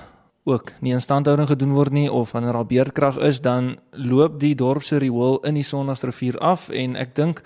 ook 0.47 0.71
nie 0.81 0.95
instandhouding 0.95 1.49
gedoen 1.49 1.75
word 1.75 1.93
nie 1.93 2.07
of 2.13 2.33
wanneer 2.33 2.53
daar 2.53 2.67
beerdkrag 2.67 3.19
is 3.19 3.41
dan 3.43 3.77
loop 3.91 4.39
die 4.41 4.55
dorp 4.55 4.83
se 4.83 4.99
riool 5.03 5.41
in 5.45 5.59
die 5.59 5.67
Sondagsrivier 5.67 6.39
af 6.39 6.69
en 6.71 6.95
ek 6.97 7.17
dink 7.19 7.43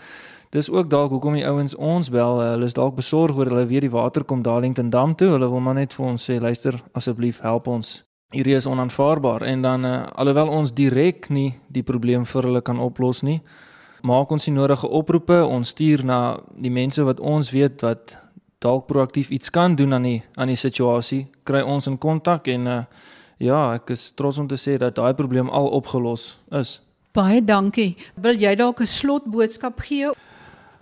dis 0.52 0.68
ook 0.70 0.90
dalk 0.90 1.10
hoekom 1.10 1.38
die 1.38 1.46
ouens 1.46 1.74
ons 1.74 2.10
bel. 2.10 2.42
Hulle 2.42 2.68
is 2.68 2.76
dalk 2.76 2.98
besorg 2.98 3.38
oor 3.38 3.48
hulle 3.48 3.66
weet 3.70 3.86
die 3.86 3.94
water 3.94 4.24
kom 4.24 4.42
Darlington 4.42 4.90
Dam 4.90 5.14
toe. 5.14 5.30
Hulle 5.36 5.48
wil 5.48 5.64
maar 5.64 5.78
net 5.78 5.94
vir 5.96 6.06
ons 6.06 6.28
sê 6.30 6.40
luister 6.40 6.76
asseblief 6.92 7.40
help 7.40 7.70
ons. 7.70 8.00
Hierdie 8.34 8.54
is 8.58 8.66
onaanvaarbaar. 8.66 9.42
En 9.46 9.62
dan 9.62 9.86
uh, 9.86 9.94
alhoewel 10.14 10.48
ons 10.48 10.74
direk 10.74 11.30
nie 11.30 11.54
die 11.68 11.82
probleem 11.82 12.26
vir 12.26 12.50
hulle 12.50 12.62
kan 12.62 12.78
oplos 12.78 13.22
nie 13.22 13.40
maak 14.02 14.30
ons 14.32 14.44
die 14.44 14.54
nodige 14.54 14.88
oproepe 14.88 15.44
ons 15.46 15.68
stuur 15.68 16.04
na 16.04 16.40
die 16.56 16.72
mense 16.72 17.04
wat 17.04 17.20
ons 17.20 17.50
weet 17.50 17.82
wat 17.82 18.16
dalk 18.60 18.86
proaktief 18.86 19.30
iets 19.30 19.50
kan 19.50 19.74
doen 19.76 19.92
aan 19.96 20.04
die 20.04 20.22
aan 20.36 20.52
die 20.52 20.58
situasie, 20.60 21.26
kry 21.44 21.62
ons 21.62 21.88
in 21.88 21.98
kontak 21.98 22.48
en 22.48 22.66
uh, 22.66 22.82
ja, 23.40 23.74
ek 23.74 23.90
is 23.96 24.10
trots 24.12 24.38
om 24.38 24.48
te 24.48 24.58
sê 24.60 24.76
dat 24.78 24.98
daai 24.98 25.14
probleem 25.16 25.48
al 25.48 25.70
opgelos 25.72 26.38
is. 26.52 26.78
Baie 27.16 27.40
dankie. 27.42 27.96
Wil 28.14 28.36
jy 28.38 28.54
dalk 28.56 28.80
'n 28.80 28.86
slotboodskap 28.86 29.80
gee? 29.80 30.12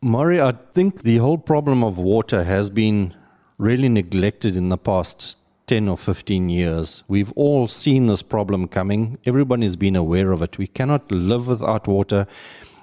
Murray, 0.02 0.40
I 0.40 0.52
think 0.74 1.02
the 1.02 1.18
whole 1.18 1.38
problem 1.38 1.82
of 1.82 1.96
water 1.96 2.44
has 2.44 2.70
been 2.70 3.14
really 3.58 3.88
neglected 3.88 4.56
in 4.56 4.68
the 4.68 4.76
past 4.76 5.38
10 5.66 5.88
or 5.88 5.96
15 5.96 6.48
years. 6.48 7.02
We've 7.08 7.32
all 7.36 7.68
seen 7.68 8.06
this 8.06 8.22
problem 8.22 8.68
coming. 8.68 9.18
Everyone 9.26 9.62
has 9.62 9.76
been 9.76 9.96
aware 9.96 10.32
of 10.32 10.42
it. 10.42 10.58
We 10.58 10.66
cannot 10.66 11.10
live 11.10 11.48
without 11.48 11.86
water. 11.86 12.26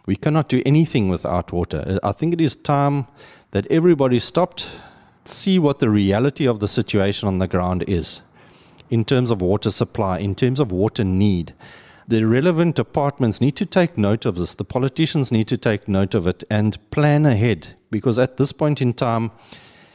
We 0.06 0.16
cannot 0.16 0.50
do 0.50 0.62
anything 0.66 1.10
without 1.10 1.52
water. 1.52 1.84
Uh, 1.86 2.08
I 2.08 2.12
think 2.12 2.34
it 2.34 2.42
is 2.42 2.56
time 2.56 3.08
that 3.52 3.66
everybody 3.68 4.20
stopped, 4.20 4.70
see 5.26 5.58
what 5.58 5.80
the 5.80 5.90
reality 5.90 6.48
of 6.48 6.60
the 6.60 6.68
situation 6.68 7.28
on 7.28 7.40
the 7.40 7.48
ground 7.48 7.84
is 7.88 8.22
in 8.90 9.04
terms 9.04 9.32
of 9.32 9.42
water 9.42 9.72
supply, 9.72 10.20
in 10.20 10.36
terms 10.36 10.60
of 10.60 10.72
water 10.72 11.04
need. 11.04 11.54
The 12.08 12.24
relevant 12.24 12.76
departments 12.76 13.42
need 13.42 13.56
to 13.56 13.66
take 13.66 13.98
note 13.98 14.26
of 14.28 14.36
this. 14.36 14.54
The 14.54 14.64
politicians 14.64 15.32
need 15.32 15.48
to 15.48 15.58
take 15.58 15.88
note 15.88 16.14
of 16.14 16.28
it 16.28 16.44
and 16.52 16.78
plan 16.92 17.26
ahead 17.26 17.76
because 17.90 18.20
at 18.20 18.38
this 18.38 18.52
point 18.52 18.80
in 18.80 18.94
time, 18.94 19.32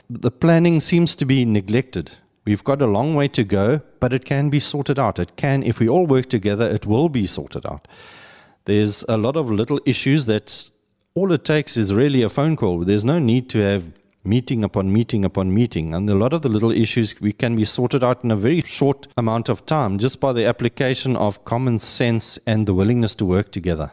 the 0.09 0.33
planning 0.33 0.81
seems 0.81 1.15
to 1.15 1.25
be 1.25 1.45
neglected. 1.45 2.11
We've 2.45 2.65
got 2.65 2.83
a 2.83 2.87
long 2.87 3.15
way 3.15 3.29
to 3.29 3.45
go, 3.45 3.81
but 4.01 4.13
it 4.13 4.25
can 4.25 4.51
be 4.51 4.59
sorted 4.59 4.99
out. 4.99 5.21
It 5.21 5.37
can, 5.37 5.63
if 5.63 5.79
we 5.79 5.89
all 5.89 6.05
work 6.05 6.29
together, 6.29 6.69
it 6.69 6.85
will 6.85 7.09
be 7.09 7.29
sorted 7.29 7.65
out. 7.65 7.87
There's 8.65 9.05
a 9.09 9.17
lot 9.17 9.37
of 9.37 9.51
little 9.51 9.81
issues 9.87 10.27
that 10.27 10.71
all 11.15 11.33
it 11.33 11.45
takes 11.45 11.77
is 11.77 11.93
really 11.93 12.23
a 12.23 12.29
phone 12.29 12.57
call. 12.57 12.81
There's 12.81 13.05
no 13.05 13.19
need 13.19 13.49
to 13.51 13.59
have 13.59 13.85
meeting 14.23 14.63
upon 14.63 14.93
meeting 14.93 15.25
upon 15.25 15.55
meeting. 15.55 15.95
And 15.95 16.09
a 16.11 16.15
lot 16.15 16.33
of 16.33 16.43
the 16.43 16.49
little 16.49 16.71
issues 16.71 17.19
we 17.21 17.33
can 17.33 17.57
be 17.57 17.65
sorted 17.65 18.05
out 18.05 18.23
in 18.23 18.31
a 18.31 18.37
very 18.37 18.61
short 18.61 19.09
amount 19.17 19.49
of 19.49 19.65
time 19.65 19.99
just 19.99 20.21
by 20.21 20.33
the 20.33 20.47
application 20.47 21.17
of 21.17 21.45
common 21.45 21.79
sense 21.79 22.39
and 22.47 22.67
the 22.67 22.75
willingness 22.75 23.15
to 23.17 23.25
work 23.25 23.51
together. 23.51 23.91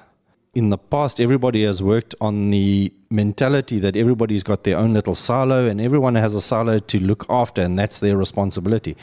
In 0.53 0.69
the 0.69 0.77
past, 0.77 1.21
everybody 1.21 1.63
has 1.63 1.83
worked 1.83 2.15
on 2.19 2.49
the 2.49 2.91
mentality 3.09 3.79
that 3.79 3.95
everybody's 3.95 4.43
got 4.43 4.63
their 4.63 4.77
own 4.77 4.93
little 4.93 5.15
silo 5.15 5.67
and 5.67 5.79
everyone 5.79 6.15
has 6.15 6.33
a 6.33 6.41
silo 6.41 6.79
to 6.79 6.99
look 6.99 7.25
after, 7.29 7.61
and 7.61 7.77
that's 7.77 7.99
their 7.99 8.17
responsibility 8.17 8.97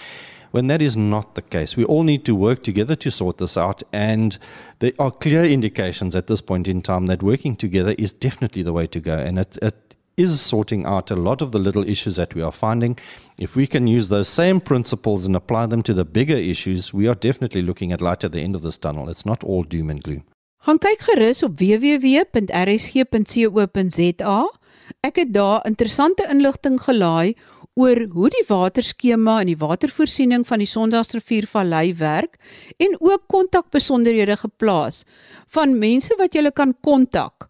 when 0.54 0.68
that 0.68 0.80
is 0.80 0.96
not 0.96 1.34
the 1.34 1.42
case. 1.42 1.76
We 1.76 1.84
all 1.84 2.04
need 2.04 2.24
to 2.26 2.34
work 2.36 2.62
together 2.62 2.94
to 2.94 3.10
sort 3.10 3.38
this 3.38 3.56
out, 3.56 3.82
and 3.92 4.38
there 4.78 4.92
are 5.00 5.10
clear 5.10 5.44
indications 5.44 6.14
at 6.14 6.28
this 6.28 6.40
point 6.40 6.68
in 6.68 6.80
time 6.80 7.06
that 7.06 7.24
working 7.24 7.56
together 7.56 7.96
is 7.98 8.12
definitely 8.12 8.62
the 8.62 8.72
way 8.72 8.86
to 8.86 9.00
go, 9.00 9.18
and 9.18 9.40
it, 9.40 9.58
it 9.60 9.96
is 10.16 10.40
sorting 10.40 10.86
out 10.86 11.10
a 11.10 11.16
lot 11.16 11.42
of 11.42 11.50
the 11.50 11.58
little 11.58 11.82
issues 11.88 12.14
that 12.14 12.36
we 12.36 12.42
are 12.42 12.52
finding. 12.52 12.96
If 13.36 13.56
we 13.56 13.66
can 13.66 13.88
use 13.88 14.10
those 14.10 14.28
same 14.28 14.60
principles 14.60 15.26
and 15.26 15.34
apply 15.34 15.66
them 15.66 15.82
to 15.82 15.92
the 15.92 16.04
bigger 16.04 16.36
issues, 16.36 16.94
we 16.94 17.08
are 17.08 17.16
definitely 17.16 17.62
looking 17.62 17.90
at 17.90 18.00
light 18.00 18.22
at 18.22 18.30
the 18.30 18.40
end 18.40 18.54
of 18.54 18.62
this 18.62 18.78
tunnel. 18.78 19.08
It's 19.08 19.26
not 19.26 19.42
all 19.42 19.64
doom 19.64 19.90
and 19.90 20.00
gloom. 20.00 20.22
Gaan 20.64 20.78
kyk 20.78 21.02
gerus 21.04 21.42
op 21.42 21.58
www.rsg.co.za. 21.58 22.38
Ek 25.04 25.16
het 25.20 25.32
daar 25.34 25.66
interessante 25.68 26.24
inligting 26.30 26.78
gelaai 26.80 27.34
oor 27.74 27.98
hoe 28.14 28.28
die 28.30 28.44
waterskema 28.46 29.40
en 29.42 29.50
die 29.50 29.58
watervoorsiening 29.58 30.44
van 30.46 30.62
die 30.62 30.68
Sondagsrivier 30.70 31.46
Vallei 31.50 31.94
werk 31.98 32.38
en 32.78 32.94
ook 33.00 33.26
kontakbesonderhede 33.32 34.36
geplaas 34.38 35.02
van 35.56 35.74
mense 35.78 36.14
wat 36.20 36.38
jy 36.38 36.50
kan 36.54 36.74
kontak 36.86 37.48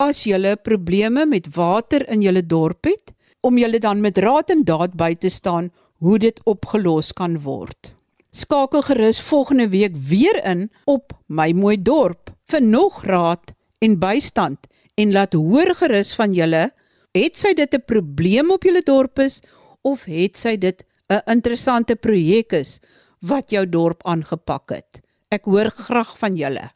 as 0.00 0.24
jy 0.26 0.56
probleme 0.64 1.26
met 1.26 1.46
water 1.54 2.06
in 2.10 2.22
jou 2.22 2.42
dorp 2.42 2.84
het 2.84 3.14
om 3.42 3.58
julle 3.58 3.78
dan 3.78 4.00
met 4.00 4.18
raad 4.18 4.50
en 4.50 4.64
daad 4.64 4.96
by 4.96 5.14
te 5.14 5.30
staan 5.30 5.70
hoe 6.00 6.18
dit 6.18 6.40
opgelos 6.44 7.12
kan 7.12 7.38
word. 7.44 7.92
Skakel 8.32 8.82
gerus 8.82 9.20
volgende 9.20 9.68
week 9.68 9.96
weer 9.96 10.38
in 10.44 10.70
op 10.86 11.12
my 11.28 11.52
mooi 11.52 11.76
dorp 11.76 12.30
vir 12.50 12.62
nog 12.62 13.04
raad 13.04 13.54
en 13.78 13.98
bystand 13.98 14.66
en 14.96 15.12
laat 15.12 15.34
hoor 15.34 15.74
gerus 15.74 16.14
van 16.14 16.34
julle 16.34 16.70
het 17.14 17.36
sy 17.36 17.54
dit 17.54 17.74
'n 17.74 17.84
probleem 17.86 18.50
op 18.50 18.62
julle 18.62 18.82
dorp 18.82 19.18
is 19.18 19.40
of 19.82 20.04
het 20.04 20.36
sy 20.36 20.56
dit 20.56 20.84
'n 21.10 21.22
interessante 21.26 21.96
projek 21.96 22.52
is 22.52 22.80
wat 23.20 23.50
jou 23.50 23.66
dorp 23.66 24.02
aangepak 24.06 24.70
het. 24.70 25.00
Ek 25.30 25.44
hoor 25.44 25.70
graag 25.70 26.18
van 26.18 26.36
julle. 26.36 26.70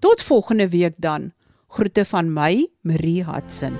Tot 0.00 0.22
volgende 0.22 0.68
week 0.68 0.94
dan. 0.98 1.32
Groete 1.68 2.04
van 2.04 2.32
my, 2.32 2.68
Marie 2.82 3.24
Hudson. 3.24 3.76